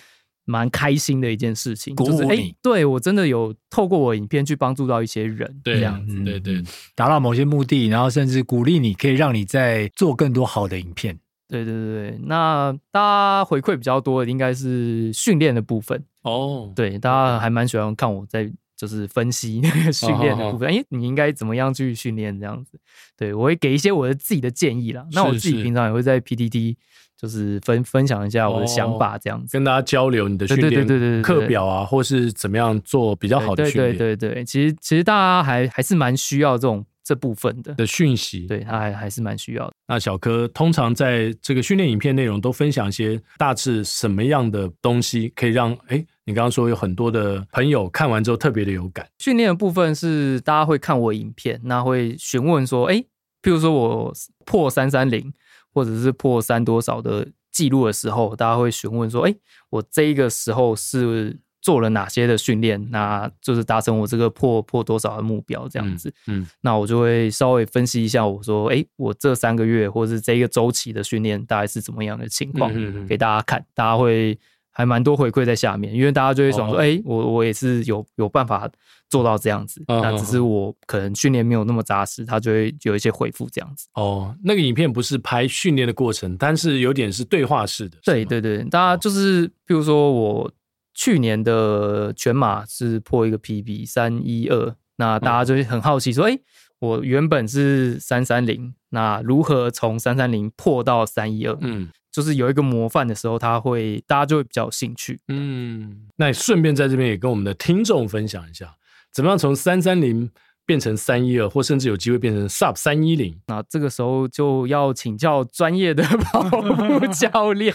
[0.45, 6.61] 蛮开心的一件事情，就是哎、欸，对我真的有透过我影片去帮助到一些人，对这样子，对对，
[6.95, 11.17] 达到某些目的，然后甚至鼓励你，可以让你再做更多好的影片。
[11.47, 16.71] 对对对，那大家回馈比较多的应该是训练的部分哦。
[16.75, 20.67] 对，大家还蛮喜欢看我在就是分析那个训练的部分。
[20.67, 22.79] 哎、欸，你应该怎么样去训练这样子？
[23.15, 25.05] 对，我会给一些我的自己的建议啦。
[25.11, 26.75] 那我自己平常也会在 PTT。
[27.23, 33.97] 就是分分享一下我的想法，这样子、哦、跟大家交流你的训练课表啊，或是怎么样做比较好的训练。
[33.97, 39.73] 对对对对，其实其实大家还还是蛮需要这种这部分的的讯息，对他还还是蛮需要的。
[39.87, 49.07] 那小柯通常在这个训练影片内容都分享一些大致什么样的东西，可以让哎，你刚刚说有很多的朋友看完之后特别的有感。
[49.19, 52.95] 训练的部分是大家会看我影片，那会询问说，哎，
[53.41, 55.31] 譬如说我破三三零。
[55.73, 59.35] 或者是破三多少的记录的时候，大家会询问说：“哎，
[59.69, 62.89] 我这一个时候是做了哪些的训练？
[62.91, 66.09] 那就是达成我这个破破多少的目标这样子。
[66.27, 72.71] 嗯”嗯，那我就会稍微分析一下，我说：“哎，我这三个月或者是这一个周期的训练大概是怎么样的情况？
[72.73, 74.37] 嗯嗯嗯，给大家看，大家会。”
[74.75, 76.95] 还蛮多回馈在下面，因为大家就会想说，哎、oh.
[76.95, 78.67] 欸，我我也是有有办法
[79.07, 80.01] 做到这样子，uh.
[80.01, 83.87] 那只是我可能训练没有那么扎实，他就会有一些回复这样子。
[83.93, 87.99] 哦，oh, 那个影片不是拍训练的过程，但是有点是对话式的。
[88.03, 90.51] 对对对，大家就是，比如说我
[90.95, 96.39] 去年的全马是破一个 PB 三一二，那大家就会很好奇说，哎、uh
[96.79, 101.55] 我原本是三三零，那如何从三三零破到三一二？
[101.61, 101.89] 嗯。
[102.13, 105.19] 就是有一个模范的时候，他会大家就会比较有兴趣。
[105.27, 108.75] 嗯，那你顺便在这边也跟我们的听众分享一下，
[109.11, 110.29] 怎么样从三三零
[110.65, 113.35] 变成三一二，或甚至有机会变成 Sub 三一零？
[113.47, 117.73] 那这个时候就要请教专业的 跑步教练。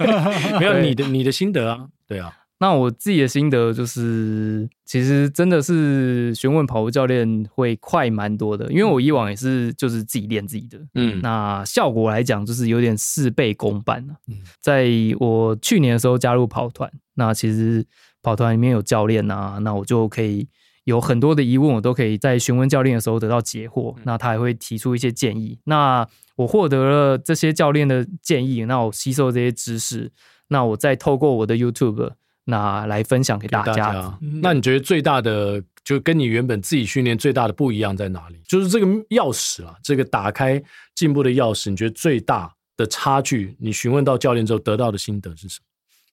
[0.58, 1.86] 没有你的你的心得啊？
[2.08, 2.32] 对啊。
[2.60, 14.14] 那我自己的心得就是，其实真的是询问跑步教练会快蛮多的，因为我以往也是就是自己练自己的，嗯，那效果来讲就是有点事倍功半了。
[14.28, 14.88] 嗯，在
[15.18, 17.84] 我去年的时候加入跑团，那其实
[18.22, 20.48] 跑团里面有教练啊，那我就可以
[20.84, 30.12] 有很多的疑问，我都可以在询问教练的时候得到解惑，那他还会提出一些建议，那我获得了这些教练的建议，那我吸收这些知识，
[30.48, 32.12] 那我再透过我的 YouTube。
[32.44, 33.74] 那来分享给大家。
[33.74, 38.40] 大家那你觉得最大的，就跟你原本自己训练最大的不一样在哪里？
[38.46, 40.62] 就是这个钥匙啊，这个打开
[40.94, 43.56] 进步的钥匙，你觉得最大的差距？
[43.58, 45.66] 你询问到教练之后得到的心得是什么？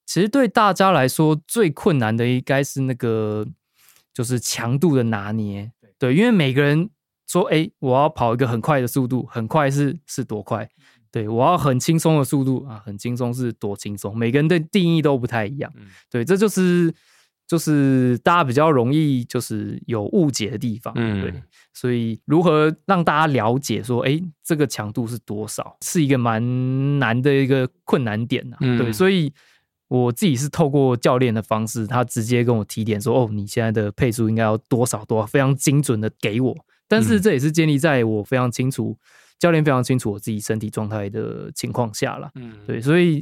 [0.04, 3.46] 其实对大家来说，最困难的应该是那个，
[4.12, 5.70] 就是强度的拿捏。
[5.98, 6.90] 对，因为每个人
[7.28, 10.68] 说，哎，我要跑一个很快的速度，很快是是多快？
[11.12, 14.16] 对，我要很轻松的速度啊，很轻松是多轻松？
[14.16, 15.70] 每个人的定义都不太一样。
[15.76, 16.92] 嗯、对，这就是
[17.46, 20.94] 就是大家比较容易就是有误解的地方。
[20.96, 21.42] 嗯，对，
[21.74, 28.58] 所以如何让大家了解说，哎，这个强度是多少，是一个蛮难的一个困难点呐、啊。
[28.62, 29.30] 嗯、对，所以
[29.88, 36.56] 我自己是透过教练的方式，他直接跟我提点说，哦，你现在的配速应该要多少多少，非常精准的给我。
[36.88, 38.96] 但是这也是建立在我非常清楚。
[39.42, 43.20] 教练非常清楚我自己身体状态的情况下了，嗯，对，所以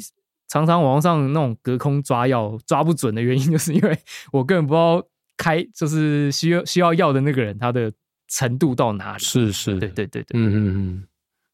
[0.48, 3.98] 常常网上那种隔空抓药抓不准的原因，就是因为
[4.30, 5.02] 我根本不知道
[5.38, 7.90] 开就是需要需要药的那个人他的
[8.28, 11.04] 程度到哪里，是是，对对对对，嗯嗯嗯。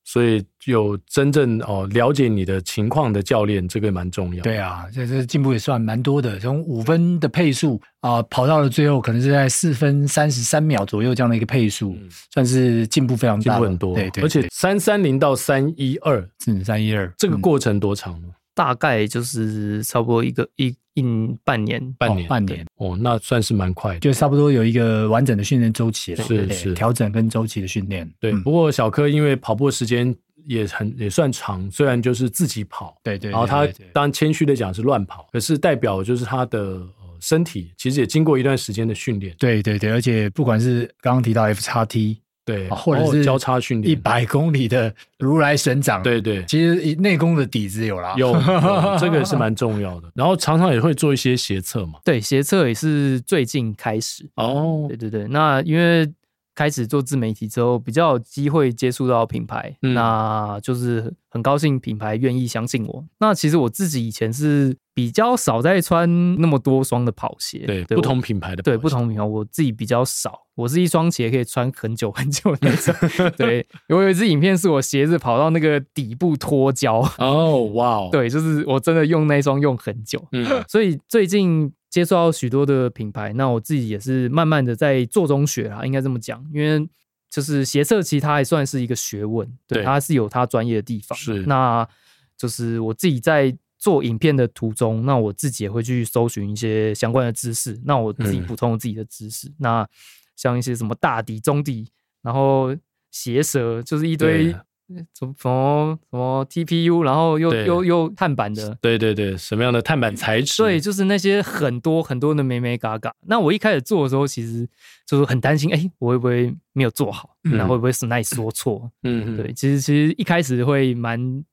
[0.09, 4.43] 所以有真正哦了解你的情况的教练，这个蛮重要。
[4.45, 6.39] 对啊，这这进步也算蛮多的。
[6.39, 13.95] 从五分的配速啊、呃，跑到了最后可能是在四分三十三秒左右这样的一个配速，嗯、算是进步非常大，进步很多。
[13.95, 18.29] 对，对对，而且三三零到三一二，嗯三一二，这个过程多长呢？
[18.57, 21.05] 大概就是差不多一个一一
[21.45, 22.67] 半年，半年，哦、半年。
[22.77, 26.73] 哦，那算是蛮快的，就差不多有一个完整的训练周期了，是是。
[26.73, 28.11] 调整跟周期的训练。
[28.19, 36.81] 对，嗯、不过小柯因为跑步的时间也很也算长，虽然就是自己跑，对对，然后他当然谦虚的讲是乱跑，可是代表就是他的
[37.21, 42.23] 身体其实也经过一段时间的训练，对对对，而且不管是刚刚提到 F 叉 T。
[42.47, 43.93] 对，或者是交叉训练。
[43.93, 48.41] 一百公里的如来神掌，对对，其实内功的底子有啦，有，有
[48.99, 50.09] 这个是蛮重要的。
[50.15, 54.25] 然后常常也会做一些斜测嘛，对，斜测也是最近开始。
[54.37, 55.27] 哦，对对对。
[55.29, 56.09] 那因为
[56.57, 63.05] 开始做自媒体之后，比较有机会接触到品牌，嗯、那就是很高兴品牌愿意相信我。
[63.21, 64.77] 那其实我自己以前是。
[64.97, 70.41] 比较少在穿那么多双的跑鞋，对，对不同品牌的，对不同品牌，我自己比较少。
[70.55, 72.95] 我是一双鞋可以穿很久很久的那种。
[73.37, 77.01] 对，我有一支影片是我鞋子跑到那个底部脱胶。
[77.19, 80.27] 哦，哇，对，就是我真的用那双用很久。
[80.33, 86.87] 嗯，所以最近接触到许多的品牌，那我自己也是慢慢的在做中学啦，应该这么讲，因为
[87.31, 91.17] 就是鞋测其实它还算是一个学问，对，对它是有它专业的地方。
[91.17, 91.89] 是，那
[92.37, 93.57] 就是我自己在。
[93.79, 99.49] 做影片的途中，那我自己也会去搜寻一些相关的知识，那我自己补充自己的知识。
[99.49, 99.89] 嗯、那
[100.35, 101.87] 像一些什么大底、中底，
[102.23, 102.75] 然后
[103.11, 104.53] 鞋舌，就是一堆
[104.87, 110.63] 什么什么什么 TPU，然后又又又碳板的，对对对，什么样的碳板材质？
[110.63, 113.15] 对，就是那些很多很多的美眉嘎嘎。
[113.27, 114.69] 那我一开始做的时候，其实
[115.07, 117.37] 就是很担心，哎、欸，我会不会没有做好？
[117.43, 118.91] 然后会不会 slide 说错？
[119.03, 121.45] 嗯，对，其实其实一开始会蛮。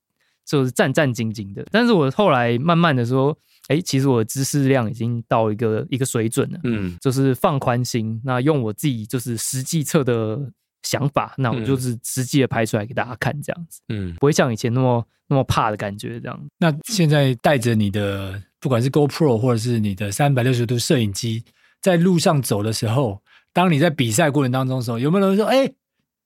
[0.46, 3.32] 就是战战兢兢的，但是我后来慢慢的说，
[3.70, 10.52] 哎、欸，其实我的知识量已经到一个一个水准了，嗯，就是放宽心，那用我自己就是实际测的
[10.84, 16.40] 想法，那我就是实际的拍出来给大家看，这样子，嗯，不会像以前那么那么怕的感觉，这样。
[16.60, 21.44] 那现在带着你的不管是 GoPro 或者是你的三百六十度摄影机，
[21.82, 23.22] 在路上走的时候，
[23.52, 25.76] 当你在比赛过程当中的时候，有没有人说，哎、欸？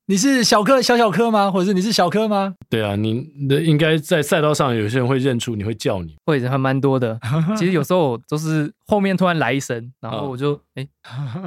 [0.10, 1.52] 你是小柯小小柯吗？
[1.52, 2.54] 或者是你是小柯吗？
[2.70, 7.20] 对啊，你的应该在赛道上，有些人会认出你，会叫你，会还蛮多的。
[7.58, 10.88] 其实有时候都是后面突然来一声，然后我就哎，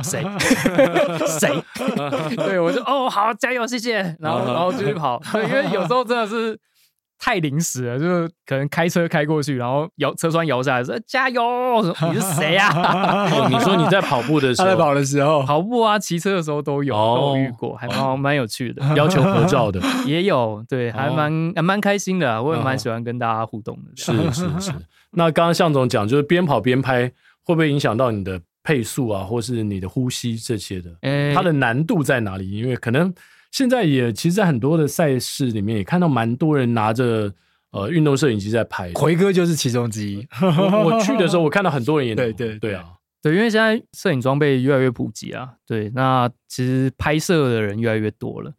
[0.02, 0.22] 谁
[1.26, 1.50] 谁？
[2.36, 4.14] 对，我就哦好，加油，谢谢。
[4.18, 6.58] 然后然后继续跑，对，因为有时候真的是。
[7.22, 11.42] 太临时了，就是可能开车开过去，然后摇车窗摇下来说加油，
[12.08, 13.48] 你是谁呀、啊 哦？
[13.50, 18.82] 你说你在跑步的时候，在跑的时候，跑步啊，骑车的时候都有，哦、都遇过，还蛮蛮有趣的。
[18.96, 23.90] 要求合照的 也有，对，还蛮还蛮开心的，我也蛮喜欢跟大家互动的。
[23.96, 24.72] 是是是。
[25.10, 27.06] 那刚刚向总讲，就是边跑边拍，
[27.44, 30.90] 会不会影响到你的配速啊，或是你的呼吸这些的？
[31.02, 32.50] 欸、它的难度在哪里？
[32.50, 33.12] 因为可能。
[33.50, 37.32] 现在也其实，在很多的赛事里面，也看到蛮多人拿着
[37.72, 38.92] 呃运动摄影机在拍。
[38.92, 40.26] 奎哥就是其中之一。
[40.40, 42.84] 我，我去的时候，我看到很多人也 对对对啊，
[43.20, 45.54] 对，因为现在摄影装备越来越普及啊。
[45.66, 48.52] 对，那其实拍摄的人越来越多了。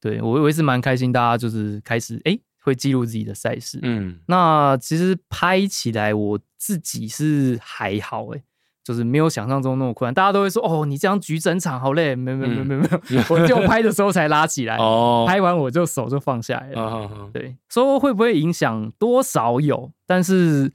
[0.00, 3.78] 对，我我也是蛮开心，大家就是开始哎会记录自己的赛事。
[3.82, 8.42] 嗯，那其实拍起来我自己是还好哎。
[8.88, 17.06] 就是没有想象中那么困难，大家都会说哦，你这样举整场好累，没没没没没有， 我就拍的时候才拉起来，哦， 拍完我就手就放下来了。
[17.30, 18.90] 对，说会不会影响？
[18.98, 20.72] 多少有，但是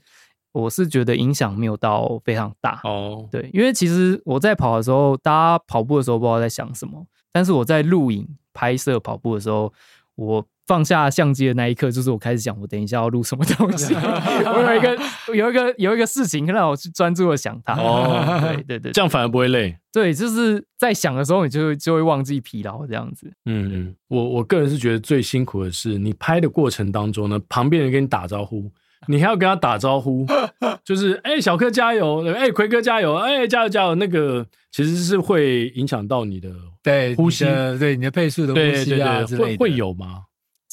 [0.52, 2.80] 我是觉得影响没有到非常大。
[2.84, 9.72] 哦，对，因为其实我在跑的时候，大家跑步的时候不知道在想什么，但是我在录影拍摄跑步的时候，
[10.14, 10.46] 我。
[10.66, 13.94] 放下相机的那一刻，就是我开始想，我等一下要录什么东西。
[14.46, 14.98] 我有一个
[15.34, 17.74] 有一个有一个事情，让我去专注的想它。
[17.74, 19.76] 哦，对对对，这样反而不会累。
[19.92, 23.30] 对，就是在想的时候，你就会就会忘记疲劳这样子。
[23.44, 28.70] 嗯嗯，我我个人是觉得最辛苦的是，你拍的过程当中呢，旁边人跟你打招呼，
[29.06, 30.26] 你还要跟他打招呼，
[30.82, 33.94] 就是哎、欸，小柯加油，哎、欸，魁哥加油，哎、欸，加油加油。
[33.96, 36.50] 那个其实是会影响到你的
[36.82, 37.44] 对呼吸，
[37.78, 40.22] 对你的配速的呼吸啊对对对，会会有吗？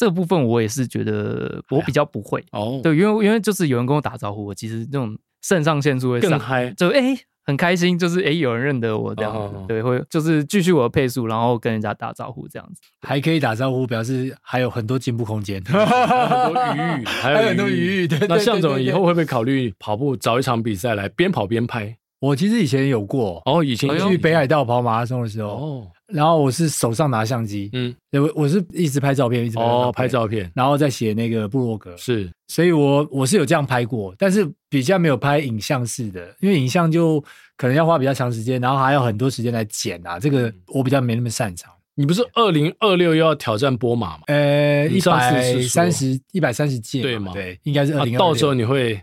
[0.02, 9.66] 这个部分我也是觉得我比较不会哦，对，因为因为就是有人跟我打招呼，我其实那种肾上腺素会更嗨，就哎很开心，就是哎有人认得我这样子，哦哦哦。
[9.68, 18.08] 对，会就是继续我的配速，然后跟人家打招呼这样子，还可以打招呼，表示还有很多进步空间， 很多余裕，还有很多余裕。
[18.28, 21.95] 那向总以后会不会考虑跑步找一场比赛来边跑边拍？
[22.22, 37.24] 我其实以前有过哦，以前去北海道跑马拉松的时候，哦，然后我是手上拿相机，嗯，我我是一直拍照片，一直拍照片，哦，拍照片，然后再写那个部落格，是，所以我我是有这样拍过，但是比较没有拍影像式的，因为影像就
[37.57, 41.72] 可能要花比较长时间，然后还要很多时间来剪啊，这个我比较没那么擅长。
[41.95, 44.24] 你不是二零二六又要挑战波马吗？
[44.28, 47.32] 呃，一百三十一百三十届，对吗？
[47.34, 48.20] 对，应该是二零二六。
[48.20, 49.01] 到时候你会。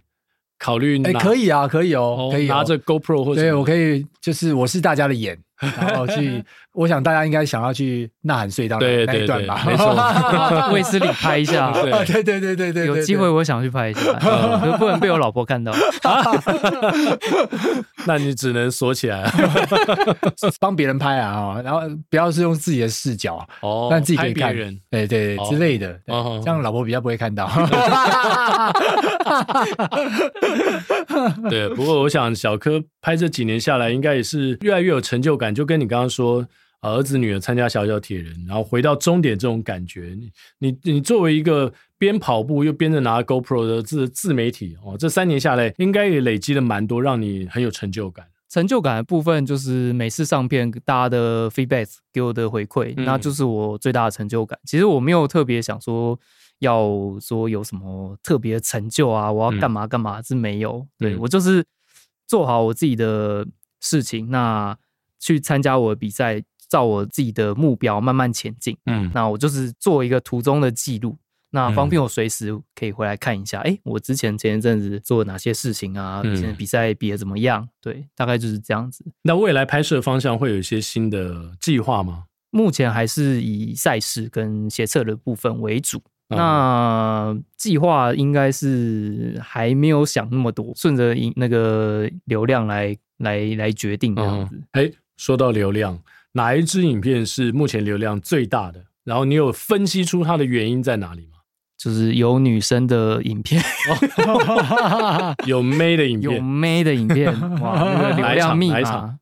[0.61, 6.43] 考虑哎，可以啊，可以哦，可以拿着 GoPro 或者对，我可以，就是我是大家的眼，然后去，
[6.73, 9.95] 我想大家应该想要去呐喊隧道那一段吧，没错，
[10.73, 14.13] 卫斯理拍一下， 对对对对对对，有机会我想去拍一下，
[14.79, 15.73] 不能被我老婆看到，
[18.07, 19.29] 那你只能锁起来，
[20.61, 24.55] 帮别人拍啊，然后不要是用自己的视角哦，但自己可以看，
[24.91, 27.51] 对对之类的，这样老婆比较不会看到。
[31.51, 35.48] 对，不过我想小柯拍这几年下来，应该也是越来越有成就感。
[35.55, 36.47] 就跟你刚刚说，
[36.81, 48.27] 儿子女儿参加小小铁人，然后回到终点这种感觉，你你你作为一个边跑步又边着拿 GoPro 的自自媒体哦，这三年下来，应该也累积了蛮多，让你很有成就感。
[48.49, 54.59] 成就感的部分就是每次上片大家的 feedback 给我的回馈，嗯、那就是我最大的成就感。
[54.65, 56.19] 其实我没有特别想说。
[56.61, 56.91] 要
[57.21, 61.65] 说有什么特别的成就啊，我要干嘛干嘛、嗯、是没有，对、嗯、我就是
[62.27, 63.47] 做好我自己的
[63.81, 64.77] 事情，那
[65.19, 68.77] 去参加我的比赛，照我自己的目标慢慢前进。
[68.87, 71.17] 嗯，那我就是做一个途中的记录，
[71.51, 76.23] 那方便我随时可以回来看一下，哎、嗯欸，我之前前一阵子做了哪些事情啊？
[76.25, 77.69] 以前比赛比的怎么样？
[77.81, 79.05] 对，大概就是这样子。
[79.23, 82.25] 那未来拍摄方向会有一些新的计划吗？
[82.51, 86.01] 目前还是以赛事跟协测的部分为主。
[86.31, 94.61] 那计划应该是还没有想那么多，顺着那个流量来来来决定这样子。
[94.73, 95.99] 哎、嗯，说到流量，
[96.33, 98.87] 哪一支影片是目前流量最大的？
[99.05, 101.33] 然后你有分析出它的原因在哪里吗？
[101.77, 103.63] 就是有女生的影片，
[105.47, 109.19] 有妹的影片， 有妹的影片，哇，那个流量密码。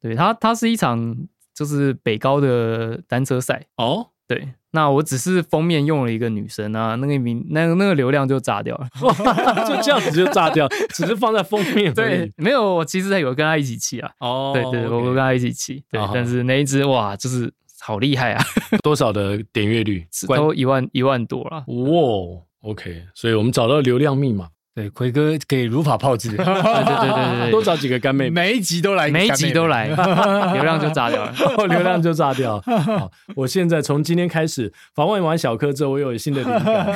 [0.00, 1.16] 对，它它是一场
[1.54, 4.48] 就是北高的单车赛哦，对。
[4.70, 8.86] 那我只是封面用了一个女生啊，那个名那个那个流量就炸掉了，
[9.66, 11.92] 就这样子就炸掉，只是放在封面。
[11.94, 14.10] 对，没有，我其实还有跟他一起骑啊。
[14.20, 15.82] 哦，对对，我跟他一起骑。
[15.90, 17.50] 对，但是那一只哇，就是
[17.80, 18.44] 好厉害啊！
[18.84, 20.06] 多少的点阅率？
[20.28, 21.64] 都一万一万多了。
[21.66, 24.48] 哇，OK，所以我们找到流量密码。
[24.78, 29.88] 对，奎哥给如法炮制， 对对对对对，多找几个干妹，每一集都来，每一集都来，
[30.54, 31.34] 流量就炸掉了，
[31.66, 32.60] 流量就炸掉。
[32.60, 36.86] 好，我现在从今天开始访问完小柯之后，我又有新的灵感。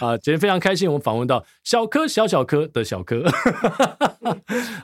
[0.00, 3.22] 啊，今天非常开心，我们访问到小柯小小柯的小柯。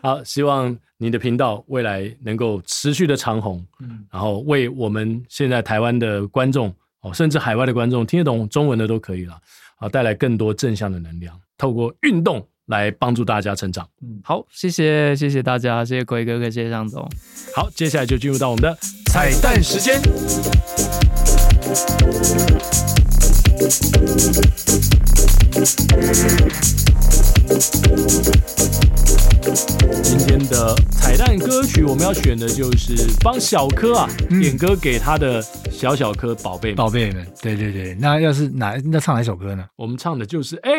[0.01, 3.67] 好，希望你的频道未来能够持续的长红，
[4.13, 9.37] 然后为我们现在台湾的观众哦，甚至海外的观众听得懂中文的都可以了。
[9.85, 13.87] 好，带来更多正向的能量，透过运动来帮助大家成长。
[14.01, 17.07] 嗯，好，谢谢，谢谢大家，谢谢鬼哥哥，谢谢张总。
[17.55, 18.79] 好，接下来就进入到我们的
[19.13, 20.01] 彩蛋时间。
[30.03, 37.27] 今天的彩蛋歌曲，我们要选的就是帮小柯啊、嗯、点歌给他的小小柯宝贝宝贝们。
[37.43, 39.67] 对对对，那要是哪那唱哪首歌呢？
[39.77, 40.71] 我们唱的就是哎，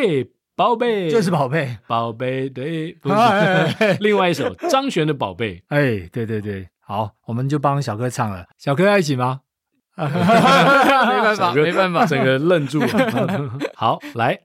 [0.56, 3.16] 宝贝，就是宝贝，宝贝，对，不是
[4.02, 5.64] 另外一首张悬的宝贝。
[5.68, 8.46] 哎，对对对，好，我们就帮小柯唱了。
[8.58, 9.42] 小柯要一起吗？
[9.96, 13.60] 没办法，没办法，整个愣住了。
[13.76, 14.40] 好，来。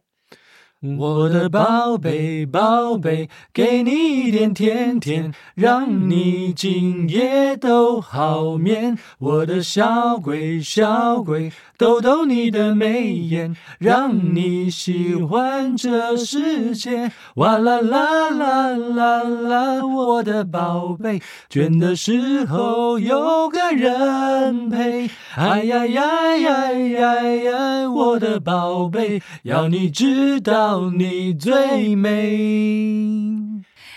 [0.82, 8.96] 我的宝贝宝贝，给你一点甜甜，让你今夜都好眠。
[9.18, 17.10] 我的小鬼小鬼，逗逗你的眉眼，让你喜欢这世界。
[17.36, 25.08] 哇啦啦啦啦啦，我的宝贝，倦的时候有个人陪。
[25.34, 30.90] 哎呀呀呀呀呀，我的宝贝，要你知道。
[30.90, 32.36] 你最美，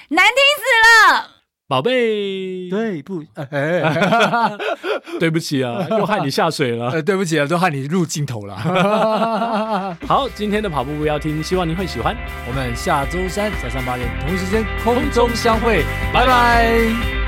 [0.08, 0.64] 难听死
[1.12, 1.33] 了，
[1.68, 2.70] 宝贝。
[2.70, 3.24] 对不？
[5.20, 6.90] 对不起啊，又害你下水了。
[6.92, 9.96] 呃，对不起啊，都害你入镜头了。
[10.08, 12.16] 好，今天的跑步不要停，希望您会喜欢。
[12.48, 15.84] 我们下周三早上八点同一时间空中相会，
[16.14, 17.23] 拜拜。